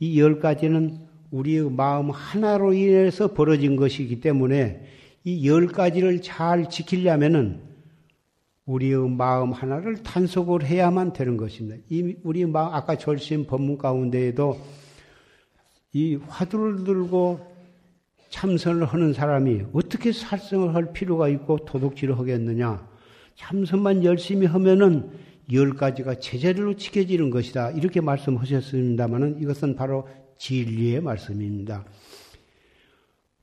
이 0.00 0.18
열 0.18 0.40
가지는 0.40 0.98
우리의 1.30 1.70
마음 1.70 2.10
하나로 2.10 2.72
인해서 2.72 3.32
벌어진 3.34 3.76
것이기 3.76 4.20
때문에 4.20 4.82
이 5.24 5.46
열 5.46 5.66
가지를 5.66 6.22
잘 6.22 6.68
지키려면은 6.70 7.65
우리의 8.66 9.08
마음 9.10 9.52
하나를 9.52 10.02
단속을 10.02 10.64
해야만 10.64 11.12
되는 11.12 11.36
것입니다. 11.36 11.82
이 11.88 12.16
우리 12.24 12.44
마음 12.44 12.74
아까 12.74 12.96
절심 12.96 13.46
법문 13.46 13.78
가운데에도 13.78 14.60
이 15.92 16.16
화두를 16.16 16.84
들고 16.84 17.56
참선을 18.28 18.84
하는 18.86 19.12
사람이 19.12 19.66
어떻게 19.72 20.12
살성을 20.12 20.74
할 20.74 20.92
필요가 20.92 21.28
있고 21.28 21.58
도둑질을 21.64 22.18
하겠느냐? 22.18 22.86
참선만 23.36 24.04
열심히 24.04 24.46
하면은 24.46 25.10
열 25.52 25.74
가지가 25.74 26.16
제자리로 26.16 26.74
지켜지는 26.74 27.30
것이다. 27.30 27.70
이렇게 27.70 28.00
말씀하셨습니다만은 28.00 29.40
이것은 29.40 29.76
바로 29.76 30.08
진리의 30.38 31.00
말씀입니다. 31.00 31.84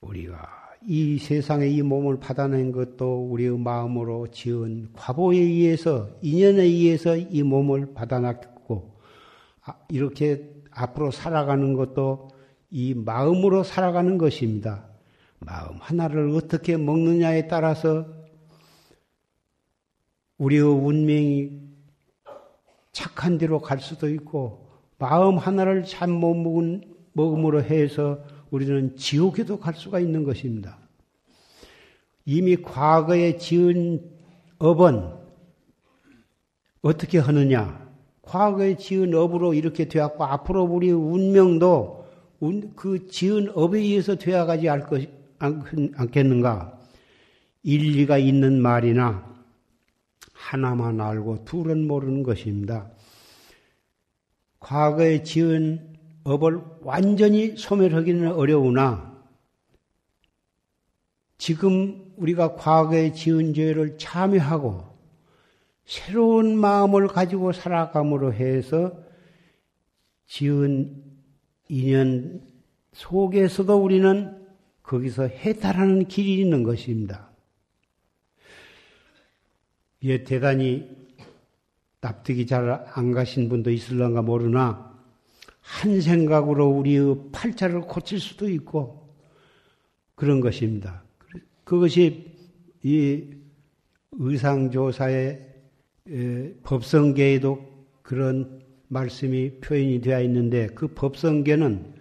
우리가 0.01 0.62
이 0.85 1.17
세상에 1.17 1.67
이 1.67 1.81
몸을 1.81 2.19
받아낸 2.19 2.71
것도 2.71 3.27
우리의 3.31 3.57
마음으로 3.57 4.27
지은 4.27 4.89
과보에 4.93 5.37
의해서, 5.37 6.09
인연에 6.21 6.63
의해서 6.63 7.15
이 7.15 7.41
몸을 7.43 7.93
받아놨고, 7.93 8.99
아, 9.65 9.75
이렇게 9.89 10.49
앞으로 10.71 11.11
살아가는 11.11 11.73
것도 11.73 12.29
이 12.69 12.93
마음으로 12.93 13.63
살아가는 13.63 14.17
것입니다. 14.17 14.85
마음 15.39 15.77
하나를 15.79 16.29
어떻게 16.31 16.75
먹느냐에 16.75 17.47
따라서 17.47 18.05
우리의 20.37 20.63
운명이 20.63 21.61
착한 22.91 23.37
대로 23.37 23.59
갈 23.59 23.79
수도 23.79 24.09
있고, 24.09 24.67
마음 24.99 25.37
하나를 25.37 25.83
잘 25.85 26.09
못 26.09 26.33
먹은, 26.33 26.93
먹음으로 27.13 27.63
해서 27.63 28.19
우리는 28.53 28.95
지옥에도 28.95 29.59
갈 29.59 29.73
수가 29.73 29.99
있는 29.99 30.23
것입니다. 30.23 30.77
이미 32.23 32.55
과거에 32.55 33.37
지은 33.37 33.99
업은 34.59 35.11
어떻게 36.83 37.17
하느냐? 37.17 37.91
과거에 38.21 38.77
지은 38.77 39.15
업으로 39.15 39.55
이렇게 39.55 39.87
되었고 39.87 40.23
앞으로 40.23 40.65
우리 40.65 40.91
운명도 40.91 42.05
그 42.75 43.07
지은 43.07 43.49
업에 43.55 43.79
의해서 43.79 44.15
되어가지 44.15 44.69
않, 44.69 44.83
않겠는가? 45.39 46.79
일리가 47.63 48.19
있는 48.19 48.61
말이나 48.61 49.33
하나만 50.31 51.01
알고 51.01 51.45
둘은 51.45 51.87
모르는 51.87 52.21
것입니다. 52.21 52.91
과거에 54.59 55.23
지은 55.23 55.92
업을 56.23 56.61
완전히 56.81 57.57
소멸하기는 57.57 58.31
어려우나 58.31 59.13
지금 61.37 62.13
우리가 62.15 62.55
과거에 62.55 63.11
지은 63.11 63.53
죄를 63.53 63.97
참여하고 63.97 64.93
새로운 65.85 66.57
마음을 66.57 67.07
가지고 67.07 67.51
살아감으로 67.51 68.33
해서 68.33 68.97
지은 70.27 71.03
인연 71.67 72.41
속에서도 72.93 73.75
우리는 73.83 74.47
거기서 74.83 75.23
해탈하는 75.23 76.07
길이 76.07 76.39
있는 76.39 76.63
것입니다. 76.63 77.29
예, 80.03 80.23
대단히 80.23 80.89
납득이 81.99 82.45
잘 82.45 82.85
안 82.93 83.11
가신 83.11 83.49
분도 83.49 83.71
있을런가 83.71 84.21
모르나 84.21 84.92
한 85.63 86.01
생각으로 86.01 86.67
우리의 86.67 87.15
팔자를 87.31 87.81
고칠 87.81 88.19
수도 88.19 88.49
있고 88.49 89.09
그런 90.15 90.41
것입니다. 90.41 91.03
그것이 91.63 92.35
이 92.83 93.23
의상조사의 94.11 95.53
법성계에도 96.63 97.73
그런 98.01 98.61
말씀이 98.89 99.59
표현이 99.61 100.01
되어 100.01 100.21
있는데 100.23 100.67
그 100.67 100.89
법성계는 100.89 101.93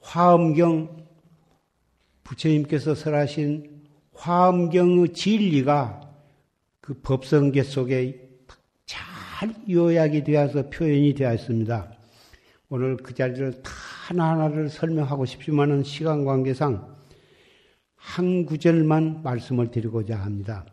화엄경 0.00 1.04
부처님께서 2.22 2.94
설하신 2.94 3.82
화엄경의 4.14 5.12
진리가 5.12 6.00
그 6.80 6.94
법성계 7.02 7.64
속에 7.64 8.28
잘 8.86 9.54
요약이 9.68 10.24
되어서 10.24 10.70
표현이 10.70 11.14
되어 11.14 11.34
있습니다. 11.34 11.97
오늘 12.70 12.98
그 12.98 13.14
자리를 13.14 13.62
다 13.62 13.70
하나하나를 14.08 14.68
설명하고 14.68 15.24
싶지만은 15.24 15.84
시간 15.84 16.24
관계상 16.24 16.96
한 17.96 18.44
구절만 18.44 19.22
말씀을 19.22 19.70
드리고자 19.70 20.16
합니다. 20.16 20.66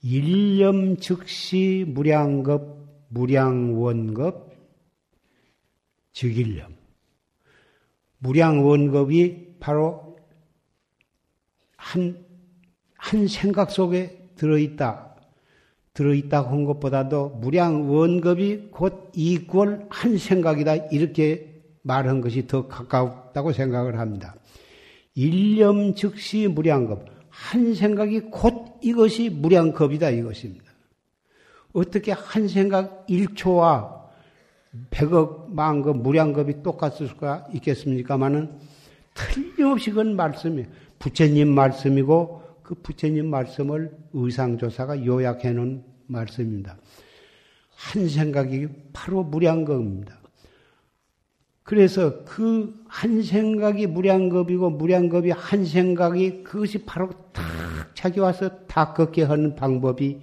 일념 0.00 0.96
즉시 0.96 1.84
무량급, 1.88 3.08
무량원급, 3.08 4.54
즉일념. 6.12 6.76
무량원급이 8.18 9.56
바로 9.58 10.16
한, 11.76 12.24
한 12.94 13.26
생각 13.26 13.72
속에 13.72 14.30
들어있다. 14.36 15.05
들어있다고 15.96 16.50
한 16.50 16.64
것보다도 16.66 17.38
무량 17.40 17.90
원급이 17.90 18.68
곧 18.70 19.10
이꼴 19.14 19.86
한 19.88 20.18
생각이다. 20.18 20.74
이렇게 20.92 21.62
말한 21.82 22.20
것이 22.20 22.46
더 22.46 22.68
가깝다고 22.68 23.52
생각을 23.52 23.98
합니다. 23.98 24.34
일념 25.14 25.94
즉시 25.94 26.48
무량급. 26.48 27.06
한 27.30 27.74
생각이 27.74 28.20
곧 28.30 28.78
이것이 28.82 29.30
무량겁이다 29.30 30.10
이것입니다. 30.10 30.64
어떻게 31.72 32.12
한 32.12 32.48
생각 32.48 33.06
1초와 33.06 33.96
100억 34.90 35.50
만급 35.50 35.98
무량겁이 35.98 36.62
똑같을 36.62 37.08
수가 37.08 37.46
있겠습니까마는 37.54 38.52
틀림없이 39.14 39.90
그건 39.90 40.14
말씀이에요. 40.16 40.66
부처님 40.98 41.54
말씀이고 41.54 42.45
그 42.66 42.74
부처님 42.74 43.30
말씀을 43.30 43.96
의상조사가 44.12 45.06
요약해 45.06 45.52
놓은 45.52 45.84
말씀입니다. 46.06 46.76
한 47.76 48.08
생각이 48.08 48.68
바로 48.92 49.22
무량겁입니다. 49.22 50.18
그래서 51.62 52.24
그 52.24 52.86
한 52.88 53.22
생각이 53.22 53.86
무량겁이고 53.86 54.70
무량겁이 54.70 55.30
한 55.32 55.66
생각이 55.66 56.42
그것이 56.42 56.84
바로 56.86 57.10
탁 57.32 57.44
자기 57.94 58.20
와서 58.20 58.64
다 58.66 58.94
걷게 58.94 59.24
하는 59.24 59.54
방법이 59.54 60.18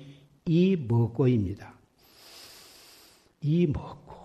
이 0.46 0.76
먹고입니다. 0.76 1.74
이 3.42 3.68
먹고 3.68 4.16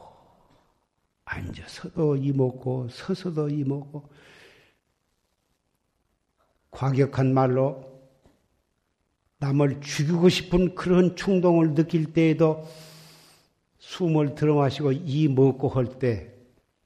앉아서도 1.27 2.17
이 2.17 2.33
먹고 2.33 2.89
서서도 2.89 3.51
이 3.51 3.65
먹고 3.65 4.09
과격한 6.71 7.35
말로 7.35 7.98
남을 9.39 9.81
죽이고 9.81 10.29
싶은 10.29 10.75
그런 10.75 11.15
충동을 11.17 11.75
느낄 11.75 12.13
때에도 12.13 12.67
숨을 13.79 14.35
들어 14.35 14.57
마시고 14.57 14.93
이 14.93 15.29
먹고 15.29 15.69
할 15.69 15.99
때 15.99 16.35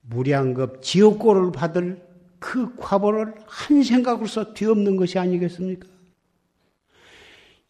무량급 0.02 0.82
지옥고를 0.82 1.52
받을 1.52 2.02
그 2.38 2.74
과보를 2.76 3.34
한 3.46 3.82
생각으로서 3.82 4.52
뒤엎는 4.52 4.96
것이 4.96 5.18
아니겠습니까? 5.18 5.86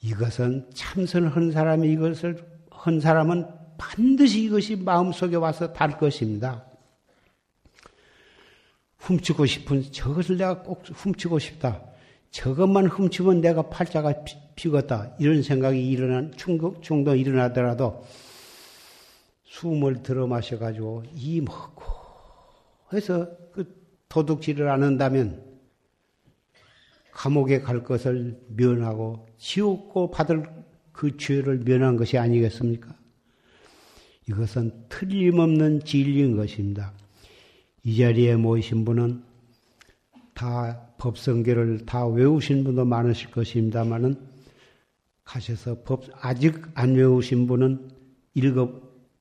이것은 0.01 0.69
참선을 0.75 1.37
한 1.37 1.53
사람이 1.53 1.93
이것을 1.93 2.45
한 2.71 2.99
사람은 2.99 3.47
반드시 3.79 4.45
이것이 4.45 4.77
마음속에 4.77 5.37
와서 5.37 5.73
달 5.73 5.99
것입니다. 5.99 6.65
훔치고 8.99 9.47
싶은 9.47 9.93
저것을 9.93 10.39
내가 10.39 10.63
꼭 10.63 10.83
훔치고 10.87 11.39
싶다. 11.39 11.83
저것만 12.31 12.87
훔치면 12.87 13.41
내가 13.41 13.69
팔자가 13.69 14.25
피 14.25 14.37
겠다. 14.57 15.15
이런 15.19 15.43
생각이 15.43 15.91
일어난 15.91 16.33
충동, 16.37 16.81
충동 16.81 17.19
일어나더라도 17.19 18.05
숨을 19.45 20.03
들어 20.03 20.27
마셔가지고 20.27 21.05
이 21.15 21.41
먹고 21.41 21.85
그래서 22.89 23.29
그 23.53 23.75
도둑질을 24.09 24.69
안 24.69 24.83
한다면 24.83 25.43
감옥에 27.13 27.61
갈 27.61 27.85
것을 27.85 28.41
면하고 28.49 29.27
지옥고 29.39 30.11
받을 30.11 30.45
그 30.93 31.17
죄를 31.17 31.61
면한 31.65 31.97
것이 31.97 32.19
아니겠습니까? 32.19 32.95
이것은 34.29 34.87
틀림없는 34.89 35.85
진리인 35.85 36.37
것입니다. 36.37 36.93
이 37.85 37.99
자리에 37.99 38.37
모이신 38.37 38.85
분은 38.85 39.23
다 40.35 40.89
법성계를 40.99 41.85
다 41.85 42.07
외우신 42.07 42.65
분도 42.65 42.85
많으실 42.85 43.31
것입니다만은 43.31 44.32
가셔서 45.33 45.83
법 45.85 46.05
아직 46.21 46.61
안 46.75 46.95
외우신 46.95 47.47
분은 47.47 47.89
읽어 48.35 48.71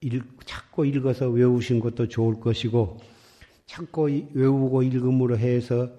읽, 0.02 0.24
찾고 0.44 0.84
읽어서 0.84 1.28
외우신 1.30 1.80
것도 1.80 2.08
좋을 2.08 2.38
것이고 2.38 2.98
참고 3.64 4.10
외우고 4.34 4.82
읽음으로 4.82 5.38
해서 5.38 5.90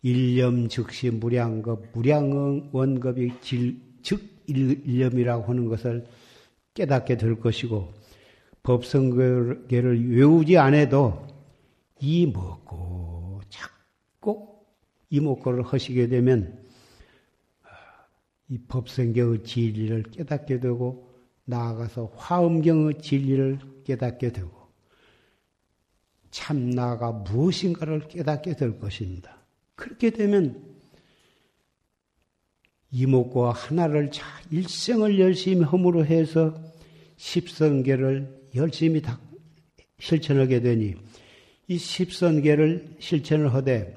일념 0.00 0.68
즉시 0.68 1.10
무량급, 1.10 1.88
무량 1.92 2.70
원급이 2.72 3.32
질, 3.42 3.78
즉 4.02 4.22
일념이라고 4.46 5.44
하는 5.44 5.68
것을 5.68 6.06
깨닫게 6.72 7.18
될 7.18 7.38
것이고 7.38 7.92
법성계를 8.62 10.10
외우지 10.10 10.56
않아도 10.56 11.26
이 12.00 12.26
먹고 12.26 13.42
자꾸 13.50 14.46
이 15.10 15.20
먹고를 15.20 15.62
하시게 15.62 16.08
되면 16.08 16.67
이 18.48 18.58
법성계의 18.58 19.44
진리를 19.44 20.04
깨닫게 20.04 20.60
되고 20.60 21.08
나아가서 21.44 22.12
화엄경의 22.16 23.00
진리를 23.00 23.58
깨닫게 23.84 24.32
되고 24.32 24.50
참 26.30 26.70
나가 26.70 27.10
무엇인가를 27.12 28.08
깨닫게 28.08 28.56
될 28.56 28.78
것입니다. 28.78 29.38
그렇게 29.74 30.10
되면 30.10 30.68
이목과 32.90 33.52
하나를 33.52 34.10
자, 34.10 34.24
일생을 34.50 35.18
열심히 35.18 35.62
허물어 35.62 36.04
해서 36.04 36.54
십선계를 37.16 38.48
열심히 38.54 39.02
다 39.02 39.20
실천하게 39.98 40.60
되니 40.60 40.94
이 41.66 41.76
십선계를 41.76 42.96
실천을 42.98 43.52
하되 43.52 43.94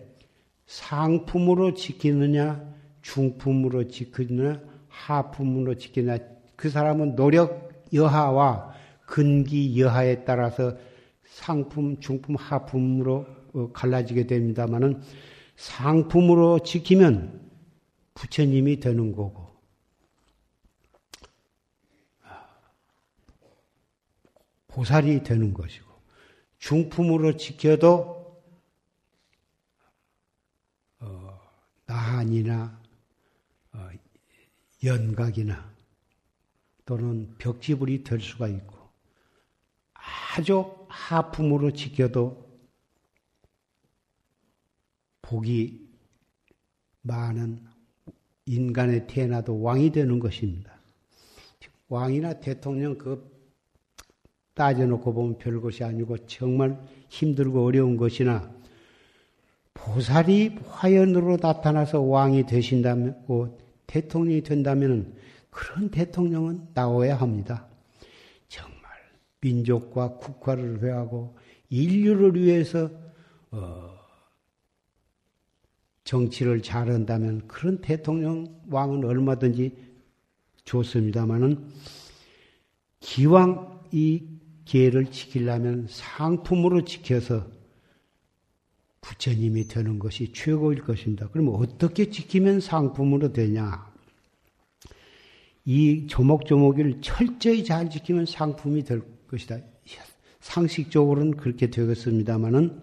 상품으로 0.66 1.74
지키느냐 1.74 2.71
중품으로 3.02 3.88
지키느냐 3.88 4.62
하품으로 4.88 5.76
지키느냐 5.76 6.18
그 6.56 6.70
사람은 6.70 7.16
노력 7.16 7.72
여하와 7.94 8.74
근기 9.06 9.80
여하에 9.80 10.24
따라서 10.24 10.78
상품, 11.24 12.00
중품, 12.00 12.36
하품으로 12.36 13.26
어, 13.54 13.72
갈라지게 13.74 14.28
됩니다만은 14.28 15.02
상품으로 15.56 16.60
지키면 16.60 17.50
부처님이 18.14 18.80
되는 18.80 19.14
거고. 19.14 19.52
보살이 24.68 25.22
되는 25.24 25.54
것이고. 25.54 25.92
중품으로 26.58 27.36
지켜도 27.36 28.42
어, 31.00 31.40
나한이나 31.86 32.80
어, 32.80 32.81
연각이나 34.84 35.72
또는 36.86 37.34
벽지불이 37.38 38.04
될 38.04 38.20
수가 38.20 38.48
있고 38.48 38.76
아주 39.94 40.66
하품으로 40.88 41.72
지켜도 41.72 42.50
복이 45.22 45.88
많은 47.02 47.64
인간의 48.46 49.08
태어나도 49.08 49.62
왕이 49.62 49.92
되는 49.92 50.20
것입니다. 50.20 50.80
왕이나 51.88 52.40
대통령 52.40 52.98
그 52.98 53.30
따져놓고 54.54 55.14
보면 55.14 55.38
별것이 55.38 55.84
아니고 55.84 56.26
정말 56.26 56.82
힘들고 57.10 57.64
어려운 57.66 57.98
것이나 57.98 58.54
보살이 59.74 60.58
화연으로 60.68 61.38
나타나서 61.42 62.02
왕이 62.02 62.46
되신다면, 62.46 63.24
대통령이 63.92 64.42
된다면 64.44 65.16
그런 65.50 65.90
대통령은 65.90 66.70
나와야 66.74 67.16
합니다. 67.16 67.68
민족과 69.42 70.18
국가를 70.18 70.82
회하고 70.82 71.36
인류를 71.70 72.36
위해서 72.36 72.90
어, 73.50 73.92
정치를 76.04 76.62
잘한다면 76.62 77.48
그런 77.48 77.82
대통령 77.82 78.62
왕은 78.70 79.04
얼마든지 79.04 79.76
좋습니다만은 80.64 81.68
기왕 83.00 83.82
이 83.92 84.24
기회를 84.66 85.12
지키려면 85.12 85.88
상품으로 85.90 86.86
지켜서 86.86 87.48
부처님이 89.02 89.68
되는 89.68 90.00
것이 90.00 90.32
최고일 90.32 90.84
것입니다. 90.84 91.28
그러면 91.32 91.56
어떻게 91.56 92.10
지키면 92.10 92.60
상품으로 92.60 93.34
되냐? 93.34 93.92
이 95.66 96.08
조목조목을 96.08 97.02
철저히 97.02 97.64
잘 97.64 97.90
지키면 97.90 98.26
상품이 98.26 98.84
될 98.84 99.02
것이다. 99.28 99.58
상식적으로는 100.40 101.38
그렇게 101.38 101.70
되겠습니다만은 101.70 102.82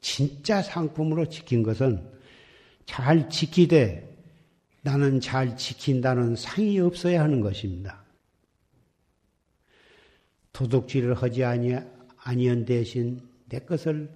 진짜 0.00 0.62
상품으로 0.62 1.28
지킨 1.28 1.62
것은 1.62 2.08
잘 2.86 3.28
지키되 3.28 4.08
나는 4.82 5.20
잘 5.20 5.56
지킨다는 5.56 6.36
상이 6.36 6.78
없어야 6.78 7.22
하는 7.22 7.40
것입니다. 7.40 8.04
도둑질을 10.52 11.14
하지 11.14 11.44
아니, 11.44 11.74
아니한 12.16 12.64
대신 12.64 13.20
내 13.48 13.58
것을 13.58 14.10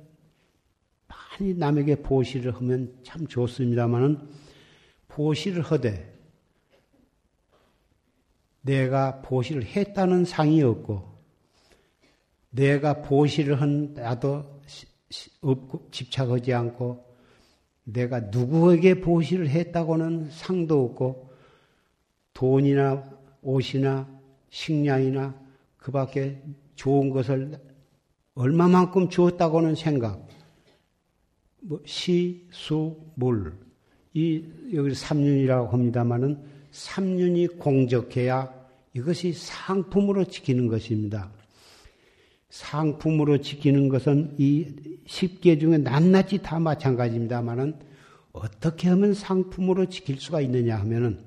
많이 1.42 1.54
남에게 1.54 1.96
보시를 1.96 2.54
하면 2.54 2.94
참 3.02 3.26
좋습니다만은 3.26 4.28
보시를 5.08 5.62
하되 5.62 6.12
내가 8.60 9.20
보시를 9.22 9.64
했다는 9.64 10.24
상이 10.24 10.62
없고 10.62 11.02
내가 12.50 13.02
보시를 13.02 13.60
한 13.60 13.92
나도 13.94 14.60
없고 15.40 15.88
집착하지 15.90 16.54
않고 16.54 17.04
내가 17.82 18.20
누구에게 18.20 19.00
보시를 19.00 19.48
했다고는 19.48 20.30
상도 20.30 20.84
없고 20.84 21.32
돈이나 22.34 23.10
옷이나 23.42 24.08
식량이나 24.50 25.34
그 25.76 25.90
밖에 25.90 26.40
좋은 26.76 27.10
것을 27.10 27.58
얼마만큼 28.34 29.08
주었다고는 29.08 29.74
생각. 29.74 30.24
뭐 31.62 31.80
시, 31.84 32.46
수, 32.50 32.96
물. 33.14 33.54
이, 34.14 34.44
여기 34.74 34.94
삼륜이라고 34.94 35.68
합니다만은 35.68 36.38
삼륜이 36.70 37.46
공적해야 37.58 38.52
이것이 38.94 39.32
상품으로 39.32 40.24
지키는 40.24 40.68
것입니다. 40.68 41.30
상품으로 42.50 43.40
지키는 43.40 43.88
것은 43.88 44.34
이 44.38 44.66
10개 45.06 45.58
중에 45.58 45.78
낱낱이 45.78 46.42
다 46.42 46.58
마찬가지입니다만은 46.58 47.74
어떻게 48.32 48.88
하면 48.90 49.14
상품으로 49.14 49.86
지킬 49.88 50.20
수가 50.20 50.40
있느냐 50.42 50.76
하면은 50.80 51.18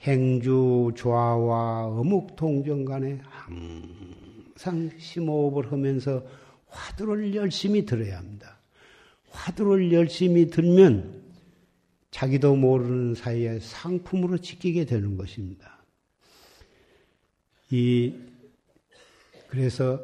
행주 0.00 0.92
좌와 0.96 1.86
어묵 1.86 2.36
통정 2.36 2.84
간에 2.84 3.20
항상 3.24 4.90
심호흡을 4.98 5.72
하면서 5.72 6.22
화두를 6.68 7.34
열심히 7.34 7.84
들어야 7.84 8.18
합니다. 8.18 8.55
화두를 9.30 9.92
열심히 9.92 10.50
들면 10.50 11.22
자기도 12.10 12.56
모르는 12.56 13.14
사이에 13.14 13.60
상품으로 13.60 14.38
지키게 14.38 14.86
되는 14.86 15.16
것입니다. 15.16 15.84
이 17.70 18.14
그래서 19.48 20.00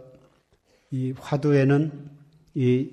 이 0.91 1.13
화두에는 1.17 2.11
이 2.55 2.91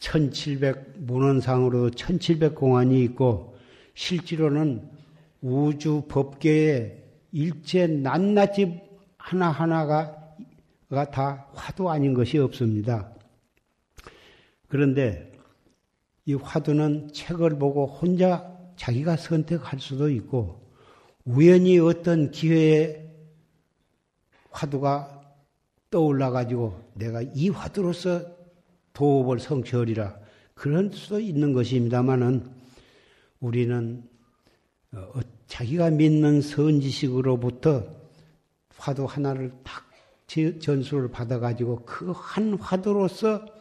1700 0.00 0.98
문헌상으로 0.98 1.90
1700 1.90 2.54
공안이 2.54 3.02
있고 3.04 3.56
실제로는 3.94 4.88
우주 5.40 6.02
법계에 6.08 7.02
일체 7.32 7.86
낱낱이 7.86 8.80
하나하나가 9.16 10.16
다 11.12 11.46
화두 11.54 11.88
아닌 11.88 12.14
것이 12.14 12.38
없습니다. 12.38 13.12
그런데 14.70 15.32
이 16.24 16.34
화두는 16.34 17.12
책을 17.12 17.58
보고 17.58 17.86
혼자 17.86 18.56
자기가 18.76 19.16
선택할 19.16 19.80
수도 19.80 20.08
있고 20.08 20.70
우연히 21.24 21.78
어떤 21.80 22.30
기회에 22.30 23.04
화두가 24.50 25.20
떠올라 25.90 26.30
가지고 26.30 26.80
내가 26.94 27.20
이 27.20 27.48
화두로서 27.48 28.24
도업을 28.92 29.40
성취하리라 29.40 30.16
그런 30.54 30.90
수도 30.92 31.18
있는 31.18 31.52
것입니다만은 31.52 32.48
우리는 33.40 34.04
어, 34.92 35.12
자기가 35.48 35.90
믿는 35.90 36.42
선지식으로부터 36.42 37.84
화두 38.76 39.04
하나를 39.04 39.52
딱 39.64 39.90
전수를 40.60 41.10
받아 41.10 41.40
가지고 41.40 41.84
그 41.84 42.12
한 42.12 42.54
화두로서 42.54 43.59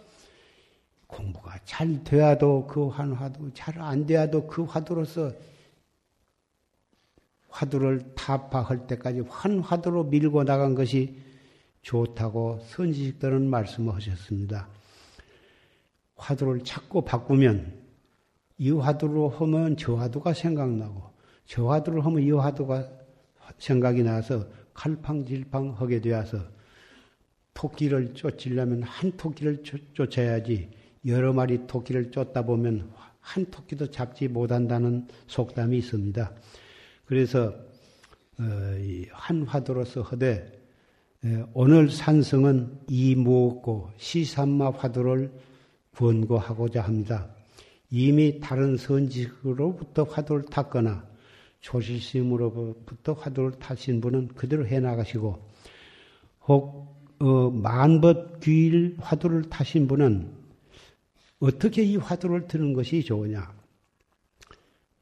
공부가 1.09 1.57
잘 1.65 2.03
돼야도 2.03 2.67
그 2.67 2.87
한 2.87 3.13
화두, 3.13 3.51
잘안 3.53 4.05
돼야도 4.05 4.47
그 4.47 4.63
화두로서 4.63 5.33
화두를 7.49 8.13
타파할 8.15 8.85
때까지 8.85 9.23
한 9.27 9.59
화두로 9.59 10.03
밀고 10.05 10.43
나간 10.43 10.75
것이 10.75 11.17
좋다고 11.81 12.59
선지식들은 12.63 13.49
말씀하셨습니다. 13.49 14.69
화두를 16.15 16.63
자꾸 16.63 17.03
바꾸면 17.03 17.73
이 18.59 18.71
화두로 18.71 19.29
하면 19.29 19.77
저 19.77 19.95
화두가 19.95 20.33
생각나고 20.33 21.11
저 21.45 21.67
화두를 21.67 22.05
하면 22.05 22.21
이 22.21 22.31
화두가 22.31 22.87
생각이 23.57 24.03
나서 24.03 24.45
칼팡질팡 24.75 25.71
하게 25.71 26.01
되어서 26.01 26.37
토끼를 27.55 28.13
쫓으려면 28.13 28.83
한 28.83 29.11
토끼를 29.17 29.63
쫓아야지 29.93 30.69
여러 31.05 31.33
마리 31.33 31.65
토끼를 31.67 32.11
쫓다 32.11 32.45
보면 32.45 32.91
한 33.19 33.45
토끼도 33.45 33.91
잡지 33.91 34.27
못한다는 34.27 35.07
속담이 35.27 35.77
있습니다. 35.77 36.31
그래서 37.05 37.53
어, 38.39 38.43
한 39.11 39.43
화두로서 39.43 40.01
허되 40.01 40.59
오늘 41.53 41.89
산성은 41.89 42.79
이무없고 42.87 43.89
시삼마 43.97 44.71
화두를 44.71 45.31
권고하고자 45.95 46.81
합니다. 46.81 47.29
이미 47.91 48.39
다른 48.39 48.77
선지식으로부터 48.77 50.03
화두를 50.03 50.43
탔거나 50.45 51.05
조실심으로부터 51.59 53.13
화두를 53.13 53.59
타신 53.59 53.99
분은 53.99 54.29
그대로 54.29 54.65
해나가시고 54.65 55.49
혹 56.47 56.97
어, 57.19 57.49
만법 57.49 58.39
귀일 58.39 58.95
화두를 58.99 59.49
타신 59.49 59.89
분은 59.89 60.38
어떻게 61.39 61.83
이 61.83 61.97
화두를 61.97 62.47
드는 62.47 62.73
것이 62.73 63.03
좋으냐? 63.03 63.53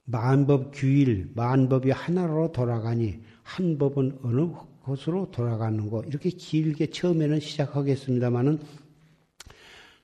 만법 0.05 0.71
규일, 0.73 1.31
만법이 1.35 1.91
하나로 1.91 2.51
돌아가니 2.51 3.21
한 3.43 3.77
법은 3.77 4.19
어느 4.23 4.47
곳으로 4.83 5.29
돌아가는 5.31 5.89
거 5.89 6.03
이렇게 6.03 6.29
길게 6.29 6.91
처음에는 6.91 7.39
시작하겠습니다만은 7.39 8.59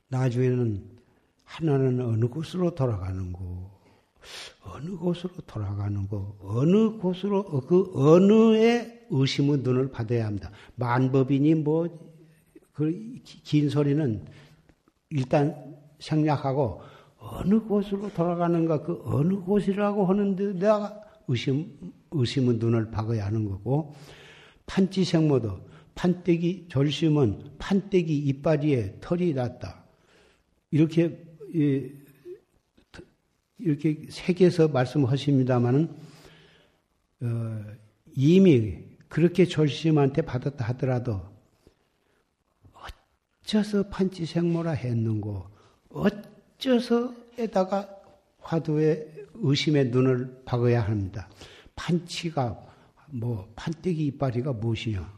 나중에는 0.09 0.83
하나는 1.45 2.01
어느 2.01 2.25
곳으로 2.25 2.73
돌아가는 2.75 3.31
거, 3.31 3.71
어느 4.63 4.91
곳으로 4.97 5.33
돌아가는 5.47 6.07
거, 6.07 6.35
어느 6.41 6.91
곳으로 6.97 7.43
그 7.61 7.91
어느에 7.95 9.05
의심의 9.09 9.59
눈을 9.59 9.91
받아야 9.91 10.25
합니다. 10.25 10.51
만법이니 10.75 11.55
뭐 11.55 11.87
그 12.73 12.91
긴 13.43 13.69
소리는 13.69 14.25
일단 15.09 15.72
생략하고 16.03 16.81
어느 17.17 17.59
곳으로 17.59 18.11
돌아가는가 18.13 18.83
그 18.83 19.01
어느 19.05 19.35
곳이라고 19.35 20.05
하는데 20.05 20.53
내가 20.53 21.01
의심 21.27 21.93
의심은 22.11 22.59
눈을 22.59 22.91
박아야 22.91 23.25
하는 23.25 23.45
거고 23.45 23.95
판치생모도 24.65 25.71
판때기 25.95 26.67
절심은 26.69 27.55
판때기 27.57 28.17
이빨이에 28.17 28.97
털이 28.99 29.33
났다. 29.33 29.85
이렇게 30.71 31.23
이렇게 33.57 34.07
색에서 34.09 34.67
말씀하십니다마는 34.67 35.95
어, 37.21 37.63
이미 38.15 38.79
그렇게 39.07 39.45
절심한테 39.45 40.23
받았다 40.23 40.65
하더라도 40.69 41.21
어째서 43.43 43.89
판치생모라 43.89 44.71
했는고 44.71 45.53
어째서에다가 45.93 47.87
화두에 48.39 49.07
의심의 49.35 49.89
눈을 49.89 50.41
박아야 50.45 50.81
합니다. 50.81 51.29
판치가 51.75 52.59
뭐 53.09 53.47
판때기 53.55 54.05
이빨이가 54.07 54.53
무엇이냐? 54.53 55.11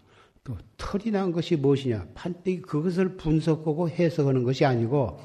또 0.44 0.58
털이 0.78 1.12
난 1.12 1.32
것이 1.32 1.56
무엇이냐? 1.56 2.10
판때기 2.14 2.62
그것을 2.62 3.18
분석하고 3.18 3.90
해석하는 3.90 4.44
것이 4.44 4.66
아니고 4.66 5.20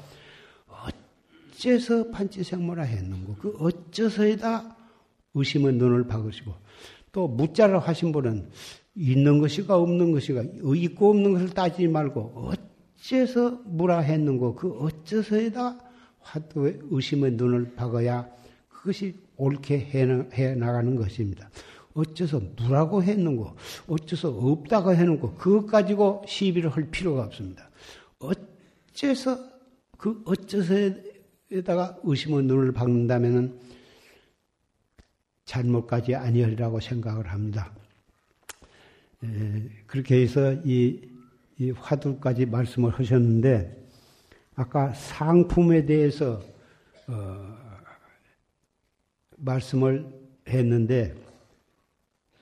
어째서 0.67 2.09
판치생모라 2.11 2.83
했는고 2.83 3.35
그 3.35 3.55
어째서에다 3.59 4.77
의심의 5.33 5.73
눈을 5.73 6.07
박으시고 6.07 6.53
또 7.11 7.27
무자를 7.27 7.79
하신 7.79 8.11
분은 8.11 8.49
있는 8.95 9.39
것이가 9.39 9.77
없는 9.77 10.11
것이가 10.11 10.43
있고 10.75 11.09
없는 11.11 11.33
것을 11.33 11.49
따지지 11.49 11.87
말고 11.87 12.53
어째서 13.01 13.63
무라 13.65 13.99
했는고 13.99 14.55
그 14.55 14.71
어째서에다 14.79 15.79
화두의 16.19 16.79
의심의 16.83 17.31
눈을 17.31 17.73
박아야 17.75 18.29
그것이 18.69 19.15
옳게 19.37 19.79
해 20.33 20.55
나가는 20.55 20.95
것입니다. 20.95 21.49
어째서 21.93 22.41
무라고 22.57 23.03
했는고 23.03 23.55
어째서 23.87 24.29
없다고 24.29 24.93
해놓고 24.93 25.33
그것 25.33 25.65
가지고 25.65 26.23
시비를 26.27 26.69
할 26.69 26.89
필요가 26.89 27.23
없습니다. 27.23 27.69
어째서 28.19 29.37
그 29.97 30.21
어째서에다가 30.25 31.97
의심의 32.03 32.43
눈을 32.43 32.71
박는다면은 32.71 33.59
잘못까지 35.45 36.15
아니하리라고 36.15 36.79
생각을 36.79 37.27
합니다. 37.27 37.73
에, 39.23 39.69
그렇게 39.85 40.21
해서 40.21 40.53
이, 40.63 41.10
이 41.61 41.69
화두까지 41.69 42.47
말씀을 42.47 42.89
하셨는데 42.89 43.85
아까 44.55 44.91
상품에 44.95 45.85
대해서 45.85 46.41
어, 47.07 47.55
말씀을 49.37 50.07
했는데 50.47 51.13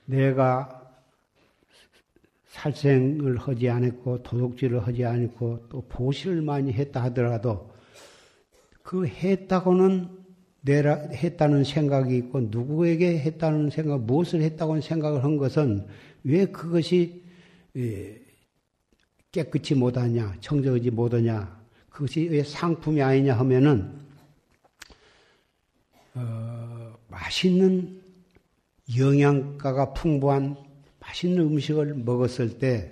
내가 0.05 0.89
살생을 2.47 3.35
하지 3.35 3.67
않았고 3.67 4.23
도둑질을 4.23 4.87
하지 4.87 5.03
않았고 5.03 5.65
또 5.67 5.81
보시를 5.89 6.41
많이 6.41 6.71
했다 6.71 7.03
하더라도 7.03 7.73
그 8.81 9.05
했다고는 9.05 10.17
내라 10.61 10.95
했다는 10.95 11.65
생각이 11.65 12.15
있고 12.15 12.39
누구에게 12.39 13.19
했다는 13.19 13.69
생각 13.69 14.01
무엇을 14.01 14.41
했다고 14.43 14.79
생각을 14.79 15.25
한 15.25 15.35
것은 15.35 15.87
왜 16.23 16.45
그것이 16.45 17.21
예, 17.75 18.28
깨끗이 19.31 19.75
못하냐 19.75 20.35
청정하지 20.41 20.91
못하냐 20.91 21.59
그것이 21.89 22.27
왜 22.29 22.43
상품이 22.43 23.01
아니냐 23.01 23.37
하면은 23.37 23.99
어, 26.15 26.93
맛있는 27.07 28.01
영양가가 28.97 29.93
풍부한 29.93 30.57
맛있는 30.99 31.45
음식을 31.45 31.93
먹었을 31.93 32.57
때 32.57 32.91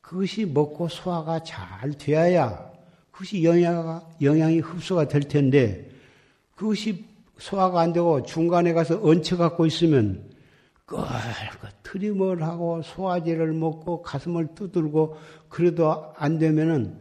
그것이 0.00 0.46
먹고 0.46 0.88
소화가 0.88 1.44
잘 1.44 1.92
되어야 1.96 2.72
그것이 3.12 3.44
영양, 3.44 4.04
영양이 4.20 4.58
흡수가 4.58 5.06
될 5.08 5.22
텐데 5.22 5.90
그것이 6.56 7.04
소화가 7.38 7.80
안 7.80 7.92
되고 7.92 8.22
중간에 8.22 8.72
가서 8.72 9.00
얹혀갖고 9.02 9.66
있으면 9.66 10.31
끌고 10.92 11.68
트림을 11.82 12.42
하고 12.42 12.82
소화제를 12.82 13.52
먹고 13.52 14.02
가슴을 14.02 14.54
두들고 14.54 15.16
그래도 15.48 16.12
안 16.16 16.38
되면은 16.38 16.98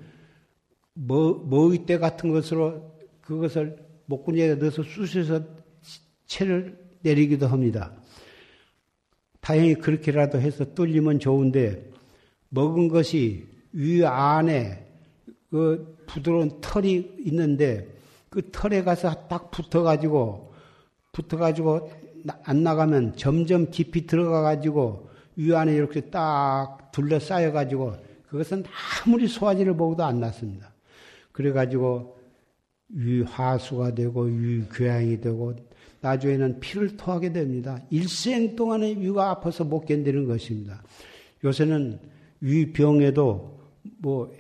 뭐, 0.94 1.46
머위대 1.50 1.98
같은 1.98 2.32
것으로 2.32 2.96
그것을 3.22 3.78
목구멍에 4.06 4.56
넣어서 4.56 4.84
쑤셔서 4.84 5.44
채를 6.26 6.78
내리기도 7.02 7.48
합니다. 7.48 7.94
다행히 9.39 9.76
그렇게라도 9.76 10.39
해서 10.39 10.66
뚫리면 10.74 11.20
좋은데 11.20 11.89
먹은 12.50 12.89
것이 12.89 13.48
위 13.74 14.06
안에 14.06 14.88
그 15.50 15.98
부드러운 16.06 16.62
털이 16.62 17.16
있는데 17.26 17.88
그 18.30 18.50
털에 18.52 18.84
가서 18.84 19.28
딱 19.28 19.52
붙어가지고 19.52 20.54
붙어가지고 21.12 21.92
안 22.44 22.64
나가면 22.64 23.16
점점 23.16 23.70
깊이 23.72 24.06
들어가 24.06 24.42
가지고 24.42 25.10
위 25.36 25.54
안에 25.54 25.74
이렇게 25.74 26.02
딱 26.02 26.92
둘러싸여 26.92 27.52
가지고 27.52 27.96
그것은 28.28 28.64
아무리 29.06 29.28
소화제를 29.28 29.76
먹어도 29.76 30.04
안 30.04 30.20
났습니다. 30.20 30.74
그래 31.32 31.52
가지고 31.52 32.18
위 32.90 33.22
화수가 33.22 33.96
되고 33.96 34.22
위궤양이 34.24 35.22
되고 35.22 35.56
나중에는 36.02 36.60
피를 36.60 36.98
토하게 36.98 37.32
됩니다. 37.32 37.80
일생 37.90 38.56
동안에 38.56 38.96
위가 38.98 39.30
아파서 39.30 39.64
못 39.64 39.86
견디는 39.86 40.26
것입니다. 40.26 40.84
요새는 41.44 42.00
위 42.42 42.72
병에도 42.74 43.60
뭐 44.00 44.32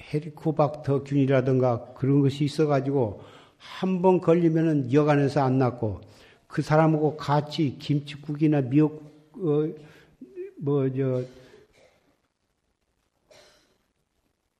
헤리코박터 0.00 1.04
균이라든가 1.04 1.94
그런 1.94 2.20
것이 2.20 2.44
있어가지고 2.44 3.22
한 3.64 4.02
번 4.02 4.20
걸리면은 4.20 4.92
여간에서 4.92 5.42
안 5.42 5.58
낫고 5.58 6.00
그 6.46 6.62
사람하고 6.62 7.16
같이 7.16 7.76
김치국이나 7.78 8.60
미역 8.60 9.02
어, 9.32 9.68
뭐저 10.58 11.24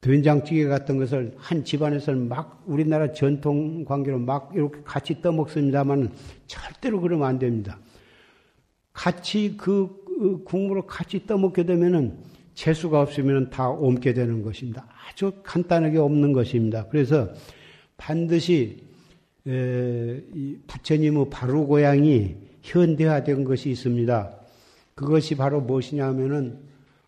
된장찌개 0.00 0.64
같은 0.64 0.98
것을 0.98 1.34
한 1.36 1.64
집안에서는 1.64 2.28
막 2.28 2.62
우리나라 2.66 3.12
전통 3.12 3.84
관계로 3.84 4.18
막 4.18 4.50
이렇게 4.54 4.80
같이 4.84 5.22
떠먹습니다만 5.22 6.12
절대로 6.46 7.00
그러면 7.00 7.28
안 7.28 7.38
됩니다. 7.38 7.78
같이 8.92 9.56
그, 9.56 10.04
그 10.04 10.44
국물을 10.44 10.82
같이 10.86 11.26
떠먹게 11.26 11.64
되면은 11.64 12.18
재수가 12.54 13.00
없으면 13.00 13.50
다 13.50 13.70
옮게 13.70 14.12
되는 14.12 14.42
것입니다. 14.42 14.86
아주 15.08 15.32
간단하게 15.42 15.98
없는 15.98 16.32
것입니다. 16.32 16.86
그래서 16.88 17.32
반드시 17.96 18.93
부처님의 19.44 21.28
바로 21.30 21.66
고향이 21.66 22.36
현대화된 22.62 23.44
것이 23.44 23.70
있습니다. 23.70 24.38
그것이 24.94 25.36
바로 25.36 25.60
무엇이냐면은 25.60 26.58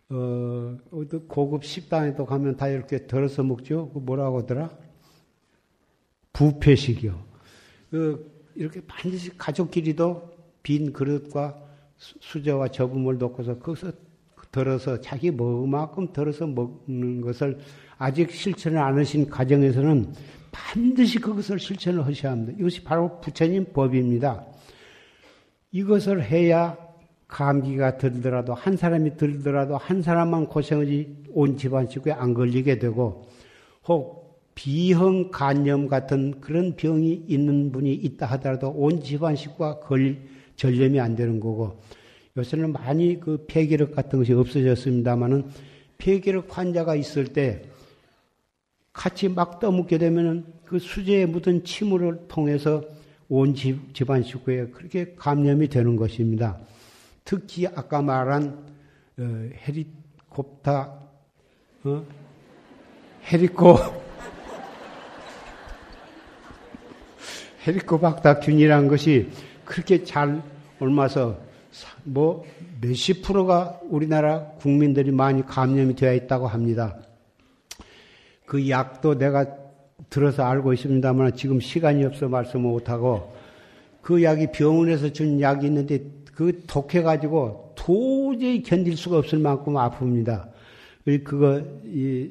어, 0.09 0.77
고급 1.27 1.65
식당에도 1.65 2.27
가면 2.27 2.57
다 2.57 2.69
이렇게 2.69 3.07
덜어서 3.07 3.43
먹죠? 3.43 3.91
그 3.93 3.99
뭐라고 3.99 4.41
하더라? 4.41 4.71
부패식이요. 6.33 7.25
그, 7.91 8.51
이렇게 8.55 8.81
반드시 8.87 9.37
가족끼리도 9.37 10.31
빈 10.63 10.93
그릇과 10.93 11.61
수저와 11.97 12.69
저음을 12.69 13.19
놓고서 13.19 13.59
거기서 13.59 13.93
덜어서 14.53 15.01
자기 15.01 15.31
먹만큼 15.31 16.13
덜어서 16.13 16.47
먹는 16.47 17.21
것을 17.21 17.59
아직 17.99 18.31
실천을 18.31 18.79
안 18.79 18.99
하신 18.99 19.29
가정에서는 19.29 20.13
반드시 20.57 21.19
그것을 21.19 21.59
실천을 21.59 22.07
하셔야 22.07 22.33
합니다. 22.33 22.55
이것이 22.59 22.83
바로 22.83 23.21
부처님 23.21 23.73
법입니다. 23.75 24.47
이것을 25.71 26.25
해야 26.25 26.79
감기가 27.29 27.99
들더라도 27.99 28.55
한 28.55 28.77
사람이 28.77 29.19
들더라도 29.19 29.77
한 29.77 30.01
사람만 30.01 30.47
고생하지 30.47 31.25
온 31.35 31.59
집안 31.59 31.89
식구에 31.89 32.13
안 32.13 32.33
걸리게 32.33 32.79
되고 32.79 33.27
혹 33.87 34.41
비형 34.55 35.31
간염 35.31 35.89
같은 35.89 36.41
그런 36.41 36.77
병이 36.77 37.25
있는 37.27 37.71
분이 37.73 37.93
있다 37.93 38.25
하더라도 38.27 38.71
온 38.71 39.03
집안 39.03 39.37
식구가 39.37 39.81
걸 39.81 40.23
전염이 40.57 40.99
안 40.99 41.15
되는 41.15 41.39
거고 41.39 41.79
요새는 42.39 42.73
많이 42.73 43.21
그 43.21 43.45
폐기력 43.47 43.95
같은 43.95 44.21
것이 44.21 44.33
없어졌습니다만은 44.33 45.51
폐기력 45.99 46.57
환자가 46.57 46.95
있을 46.95 47.27
때 47.27 47.63
같이 48.97 49.29
막 49.29 49.61
떠먹게 49.61 49.99
되면은 49.99 50.47
그 50.65 50.79
수제에 50.79 51.27
묻은 51.27 51.65
침울을 51.65 52.29
통해서 52.29 52.83
온 53.29 53.55
집, 53.55 53.95
집안 53.95 54.23
식구에 54.23 54.69
그렇게 54.69 55.15
감염이 55.17 55.69
되는 55.69 55.97
것입니다. 55.97 56.59
특히 57.25 57.67
아까 57.67 58.01
말한 58.01 58.65
어, 59.19 59.49
헤리콥타 59.69 60.99
어? 61.85 62.07
헤리코 63.31 63.77
헤리코박타균이라는 67.67 68.89
것이 68.89 69.29
그렇게 69.65 70.05
잘 70.05 70.43
옮아서 70.81 71.39
뭐 72.05 72.47
몇십 72.81 73.23
프로가 73.23 73.81
우리나라 73.91 74.53
국민들이 74.53 75.11
많이 75.11 75.45
감염이 75.45 75.97
되어 75.97 76.15
있다고 76.15 76.47
합니다. 76.47 76.97
그 78.47 78.71
약도 78.71 79.19
내가 79.19 79.47
들어서 80.09 80.45
알고 80.45 80.73
있습니다만 80.73 81.37
지금 81.37 81.61
시간이 81.61 82.05
없어 82.05 82.29
말씀 82.29 82.63
못하고 82.63 83.35
그 84.01 84.23
약이 84.23 84.53
병원에서 84.53 85.13
준 85.13 85.41
약이 85.41 85.67
있는데 85.67 86.01
그 86.33 86.63
독해가지고 86.67 87.75
도저히 87.75 88.63
견딜 88.63 88.97
수가 88.97 89.19
없을 89.19 89.39
만큼 89.39 89.75
아픕니다. 89.75 90.51
그거, 91.25 91.63
이, 91.85 92.31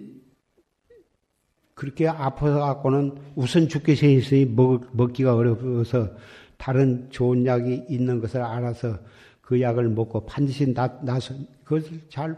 그렇게 1.74 2.08
아파서 2.08 2.60
갖고는 2.60 3.16
우선 3.36 3.68
죽게 3.68 3.96
돼 3.96 4.14
있으니 4.14 4.46
먹, 4.46 4.86
먹기가 4.94 5.36
어려워서 5.36 6.10
다른 6.58 7.08
좋은 7.10 7.46
약이 7.46 7.86
있는 7.90 8.22
것을 8.22 8.42
알아서 8.42 9.00
그 9.42 9.60
약을 9.60 9.90
먹고 9.90 10.26
반드시 10.26 10.74
낫, 10.74 11.04
낫, 11.04 11.22
그것을 11.64 12.02
잘, 12.10 12.36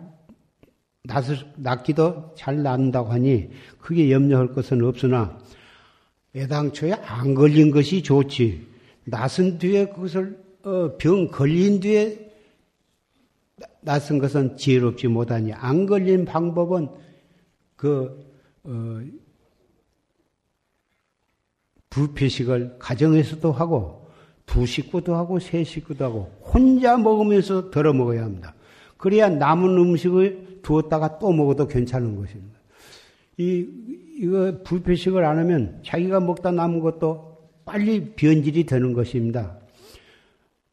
낫기도 1.55 2.33
잘 2.35 2.61
낫는다고 2.61 3.09
하니 3.11 3.49
크게 3.79 4.11
염려할 4.11 4.53
것은 4.53 4.83
없으나 4.83 5.39
애당초에 6.35 6.93
안 6.93 7.33
걸린 7.33 7.71
것이 7.71 8.03
좋지. 8.03 8.67
낫은 9.05 9.57
뒤에 9.57 9.87
그것을 9.87 10.37
어, 10.63 10.97
병 10.97 11.27
걸린 11.29 11.79
뒤에 11.79 12.27
낯선 13.81 14.19
것은 14.19 14.57
지혜롭지 14.57 15.07
못하니 15.07 15.53
안 15.53 15.85
걸린 15.85 16.25
방법은 16.25 16.89
그 17.75 18.27
어, 18.65 19.01
부패식을 21.89 22.75
가정에서도 22.79 23.51
하고 23.51 24.09
두 24.45 24.65
식구도 24.65 25.15
하고 25.15 25.39
세 25.39 25.63
식구도 25.63 26.03
하고 26.03 26.31
혼자 26.41 26.97
먹으면서 26.97 27.71
덜어 27.71 27.93
먹어야 27.93 28.23
합니다. 28.23 28.53
그래야 28.97 29.29
남은 29.29 29.77
음식을 29.77 30.46
두었다가 30.67 31.17
또 31.17 31.31
먹어도 31.31 31.65
괜찮은 31.67 32.17
것입니다. 32.17 32.59
이 33.37 33.65
이거 34.17 34.61
부패식을 34.63 35.23
안 35.23 35.37
하면 35.39 35.79
자기가 35.83 36.19
먹다 36.19 36.51
남은 36.51 36.81
것도 36.81 37.37
빨리 37.63 38.11
변질이 38.15 38.65
되는 38.65 38.91
것입니다. 38.91 39.57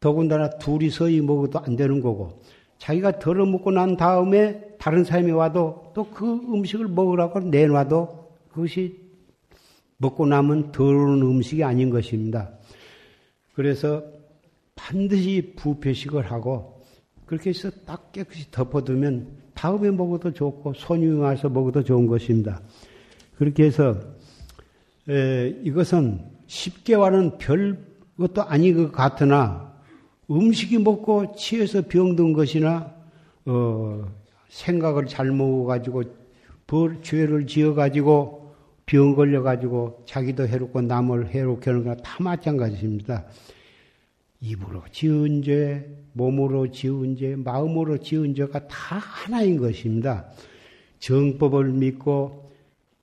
더군다나 0.01 0.49
둘이 0.49 0.89
서히 0.89 1.21
먹어도 1.21 1.59
안 1.59 1.77
되는 1.77 2.01
거고 2.01 2.41
자기가 2.77 3.19
덜어 3.19 3.45
먹고 3.45 3.71
난 3.71 3.95
다음에 3.95 4.75
다른 4.77 5.03
사람이 5.05 5.31
와도 5.31 5.93
또 5.95 6.03
그 6.11 6.25
음식을 6.25 6.89
먹으라고 6.89 7.39
내놔도 7.39 8.33
그것이 8.51 8.99
먹고 9.97 10.25
나면 10.25 10.73
더러운 10.73 11.21
음식이 11.21 11.63
아닌 11.63 11.89
것입니다. 11.89 12.51
그래서 13.53 14.03
반드시 14.75 15.53
부패식을 15.55 16.29
하고 16.29 16.81
그렇게 17.25 17.51
해서 17.51 17.71
딱 17.85 18.11
깨끗이 18.11 18.51
덮어두면 18.51 19.44
다음에 19.55 19.89
먹어도 19.89 20.31
좋고 20.31 20.73
손님이 20.75 21.17
와서 21.17 21.49
먹어도 21.49 21.83
좋은 21.83 22.05
것입니다. 22.05 22.61
그렇게 23.37 23.63
해서 23.63 23.95
에, 25.09 25.47
이것은 25.63 26.21
쉽게와는 26.45 27.37
별 27.39 27.79
것도 28.17 28.43
아닌 28.43 28.75
것 28.75 28.91
같으나 28.91 29.73
음식이 30.29 30.79
먹고 30.79 31.35
취해서 31.35 31.81
병든 31.81 32.33
것이나 32.33 32.93
어, 33.45 34.05
생각을 34.49 35.05
잘못 35.07 35.65
가지고 35.65 36.03
벌 36.67 37.01
죄를 37.01 37.45
지어 37.47 37.73
가지고 37.73 38.55
병 38.85 39.15
걸려 39.15 39.41
가지고 39.41 40.03
자기도 40.05 40.47
해롭고 40.47 40.81
남을 40.81 41.29
해롭게 41.29 41.69
하는 41.69 41.83
거나 41.83 41.95
다 41.97 42.17
마찬가지입니다. 42.19 43.25
입으로 44.45 44.83
지은 44.91 45.41
죄, 45.41 45.89
몸으로 46.13 46.69
지은 46.71 47.17
죄, 47.17 47.35
마음으로 47.35 47.97
지은 47.97 48.35
죄가 48.35 48.67
다 48.67 48.97
하나인 48.97 49.57
것입니다. 49.57 50.27
정법을 50.99 51.71
믿고 51.71 52.51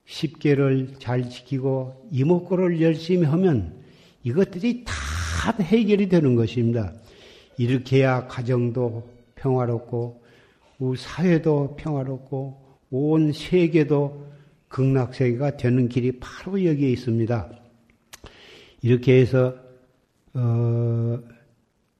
십계를 0.04 0.94
잘 0.98 1.28
지키고 1.28 2.08
이목구를 2.12 2.80
열심히 2.80 3.26
하면 3.26 3.82
이것들이 4.22 4.84
다 4.84 5.52
해결이 5.60 6.08
되는 6.08 6.36
것입니다. 6.36 6.92
이렇게 7.58 7.98
해야 7.98 8.26
가정도 8.28 9.08
평화롭고 9.34 10.22
사회도 10.96 11.76
평화롭고 11.76 12.62
온 12.90 13.32
세계도 13.32 14.30
극락세계가 14.68 15.56
되는 15.56 15.88
길이 15.88 16.18
바로 16.20 16.64
여기에 16.64 16.90
있습니다. 16.90 17.50
이렇게 18.82 19.20
해서 19.20 19.54
어, 20.34 21.18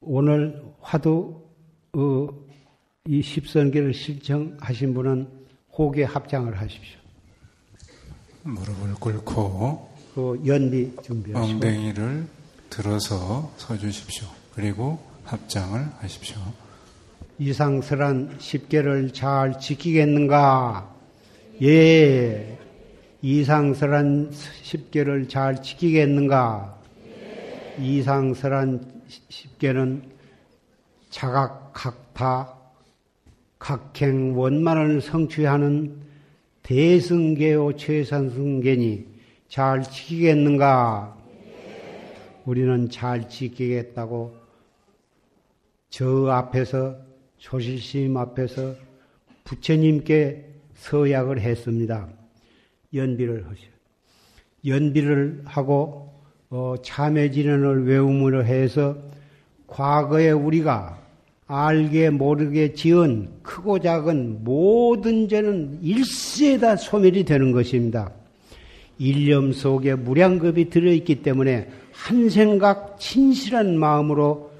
오늘 0.02 0.62
화두 0.80 1.42
어, 1.94 2.28
이 3.06 3.22
십선계를 3.22 3.94
실청하신 3.94 4.94
분은 4.94 5.28
호계 5.76 6.04
합장을 6.04 6.60
하십시오. 6.60 6.98
무릎을 8.42 8.94
꿇고 8.94 9.92
그 10.14 10.42
연비 10.46 10.96
준비하시고 11.02 11.54
엉덩이를 11.54 12.26
들어서 12.68 13.52
서주십시오. 13.56 14.26
그리고 14.54 14.98
합장을 15.24 15.80
하십시오. 15.98 16.38
이상설한 17.38 18.36
십계를 18.38 19.12
잘 19.12 19.58
지키겠는가? 19.58 20.94
예. 21.62 22.58
이상설한 23.22 24.32
십계를 24.62 25.28
잘 25.28 25.62
지키겠는가? 25.62 26.81
이상설한 27.78 29.02
십계는 29.28 30.02
자각, 31.10 31.72
각타, 31.72 32.54
각행, 33.58 34.36
원만을 34.36 35.00
성취하는 35.00 36.00
대승계요 36.62 37.76
최선승계니 37.76 39.06
잘 39.48 39.82
지키겠는가? 39.82 41.16
우리는 42.44 42.88
잘 42.90 43.28
지키겠다고 43.28 44.34
저 45.90 46.26
앞에서 46.28 46.96
조실심 47.38 48.16
앞에서 48.16 48.74
부처님께 49.44 50.48
서약을 50.74 51.40
했습니다. 51.40 52.08
연비를 52.94 53.46
하셔. 53.46 53.62
연비를 54.64 55.42
하고 55.44 56.11
어, 56.54 56.74
참회진언을 56.82 57.86
외움으로 57.86 58.44
해서 58.44 58.94
과거에 59.66 60.32
우리가 60.32 60.98
알게 61.46 62.10
모르게 62.10 62.74
지은 62.74 63.30
크고 63.42 63.78
작은 63.78 64.44
모든 64.44 65.30
죄는 65.30 65.78
일시에 65.80 66.58
다 66.58 66.76
소멸이 66.76 67.24
되는 67.24 67.52
것입니다. 67.52 68.12
일념 68.98 69.52
속에 69.52 69.94
무량급이 69.94 70.68
들어있기 70.68 71.22
때문에 71.22 71.70
한 71.90 72.28
생각 72.28 73.00
진실한 73.00 73.78
마음으로 73.78 74.52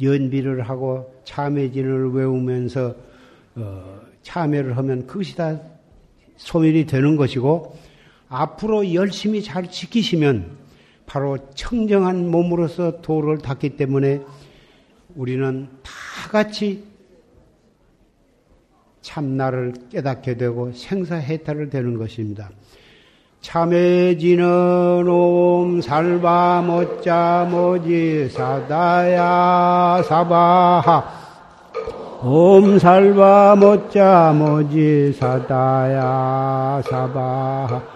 연비를 0.00 0.62
하고 0.62 1.14
참회진을 1.24 2.12
외우면서 2.12 2.94
어, 3.56 4.00
참회를 4.22 4.74
하면 4.78 5.06
그것이 5.06 5.36
다 5.36 5.60
소멸이 6.38 6.86
되는 6.86 7.16
것이고 7.16 7.76
앞으로 8.30 8.94
열심히 8.94 9.42
잘 9.42 9.70
지키시면 9.70 10.64
바로 11.06 11.38
청정한 11.54 12.28
몸으로서 12.30 13.00
도를 13.00 13.38
닦기 13.38 13.76
때문에 13.76 14.20
우리는 15.14 15.68
다 15.82 16.28
같이 16.30 16.84
참나를 19.00 19.72
깨닫게 19.90 20.36
되고 20.36 20.72
생사해탈을 20.72 21.70
되는 21.70 21.96
것입니다. 21.96 22.50
참해지는 23.40 25.06
옴 25.08 25.80
살바 25.80 26.62
못자 26.66 27.46
모지 27.48 28.28
사다야 28.28 30.02
사바하 30.02 31.04
옴 32.24 32.78
살바 32.80 33.54
못자 33.56 34.34
모지 34.36 35.12
사다야 35.12 36.82
사바하 36.90 37.95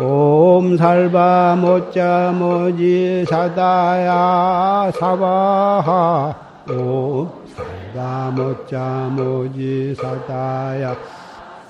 옴 0.00 0.76
살바 0.76 1.56
못자 1.56 2.32
모지 2.32 3.24
사다야 3.28 4.92
사바하. 4.92 6.34
옴 6.70 7.28
살바 7.56 8.30
못자 8.30 9.10
모지 9.10 9.96
사다야 9.96 10.94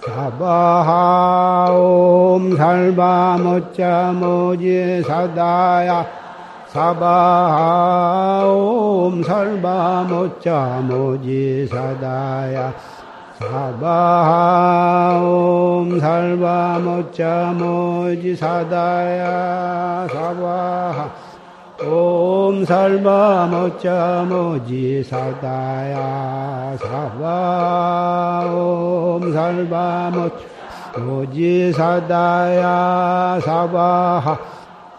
사바하 0.05 1.69
옴 1.73 2.55
살바 2.55 3.39
모자 3.39 4.13
모지 4.13 5.03
사다야 5.03 6.07
사바하 6.67 8.45
옴 8.45 9.23
살바 9.23 10.05
모자 10.07 10.83
모지 10.83 11.67
사다야 11.67 12.75
사바하옴 13.39 15.21
살바 16.01 16.81
모자 16.81 17.55
모지 17.57 18.35
사다야 18.35 20.09
사바하 20.13 21.09
옴 21.87 22.65
살바 22.65 23.47
모자 23.47 24.27
모지 24.29 25.05
사다야 25.05 26.77
사바. 26.81 28.51
옴 28.53 29.33
살바 29.33 30.11
모지 30.99 31.73
사다야 31.73 33.39
사바하 33.41 34.37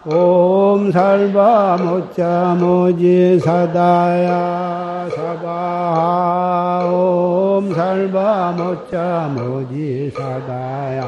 옴 0.06 0.90
살바 0.90 1.76
모자 1.76 2.56
모지 2.58 3.38
사다야 3.38 5.06
사바하 5.14 6.86
옴 6.90 7.74
살바 7.74 8.52
모자 8.56 9.30
모지 9.30 10.10
사다야 10.16 11.06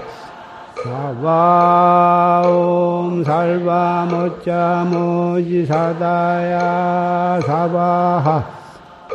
사바 0.85 2.43
옴 2.49 3.25
살바 3.25 4.09
모자 4.11 4.87
모지 4.87 5.65
사다야 5.65 7.41
사바하 7.47 8.45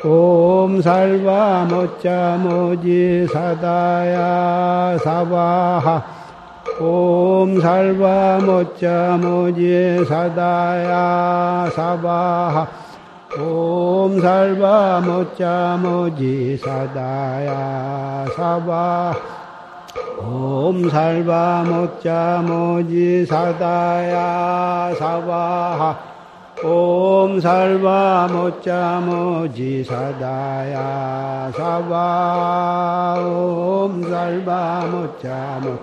옴 0.03 0.81
살바 0.81 1.67
모자 1.69 2.37
모지 2.41 3.27
사다야 3.31 4.97
사바하 5.03 6.16
옴 6.79 7.59
살바 7.59 8.39
모자 8.45 9.17
모지 9.17 10.05
사다야 10.05 11.71
사바하 11.73 12.67
옴 13.39 14.21
살바 14.21 15.01
모자 15.01 15.79
모지 15.81 16.55
사다야 16.57 18.27
사바하 18.35 19.15
옴 20.19 20.87
살바 20.87 21.63
모자 21.67 22.43
모지 22.45 23.25
사다야 23.25 24.93
사바하 24.99 25.97
옴 26.63 27.41
살바 27.41 28.29
모자 28.31 28.99
모지 29.03 29.83
사다야 29.83 31.51
사바 31.55 33.15
옴 33.19 34.03
살바 34.03 34.85
모자 34.91 35.59
모 35.63 35.75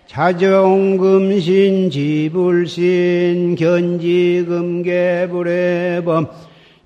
자정금신 0.08 1.90
지불신 1.90 3.56
견지금계불의범 3.56 6.28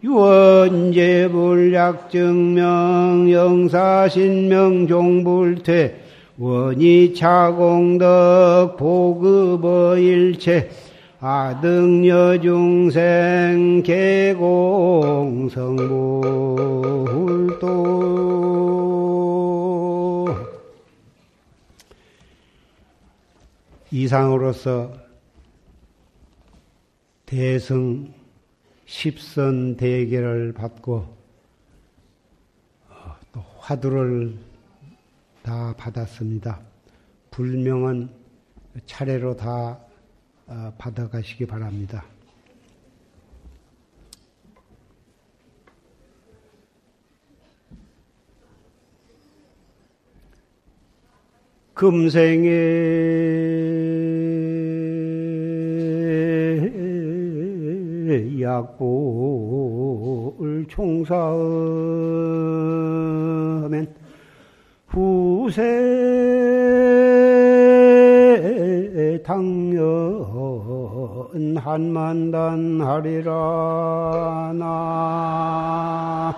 유언제불약 0.06 1.74
증명 2.12 3.32
영사신명 3.32 4.86
종불퇴 4.88 6.00
원이 6.38 7.16
차공덕 7.16 8.78
보급어 8.78 9.98
일체 9.98 10.70
아등여 11.20 12.40
중생 12.40 13.82
개공 13.82 15.50
성불도. 15.50 16.36
이상으로서 23.92 24.92
대승 27.26 28.14
십선 28.86 29.78
대계를 29.78 30.54
받고 30.54 31.16
어, 32.90 33.16
또 33.32 33.42
화두를 33.58 34.38
다 35.42 35.76
받았습니다. 35.76 36.60
불명은 37.32 38.10
차례로 38.86 39.36
다 39.36 39.80
어, 40.48 40.74
받아가시기 40.78 41.46
바랍니다. 41.46 42.06
금생의 51.74 53.65
약보를 58.56 60.46
총사하면 60.70 61.26
후세 64.88 65.62
당연 69.26 70.16
한만단 71.58 72.80
하리라 72.82 74.54
나. 74.56 76.34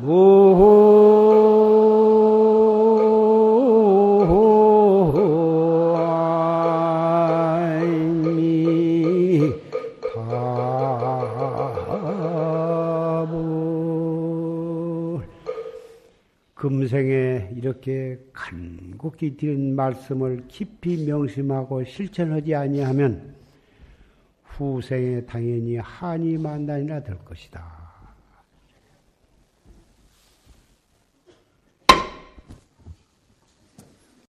금생 0.00 1.17
이렇게 17.78 18.18
간곡히 18.32 19.36
드린 19.36 19.74
말씀을 19.76 20.44
깊이 20.48 21.04
명심하고 21.06 21.84
실천하지 21.84 22.54
아니하면 22.54 23.34
후생에 24.42 25.24
당연히 25.24 25.76
한이 25.76 26.38
만단이나 26.38 27.02
될 27.02 27.16
것이다. 27.24 27.77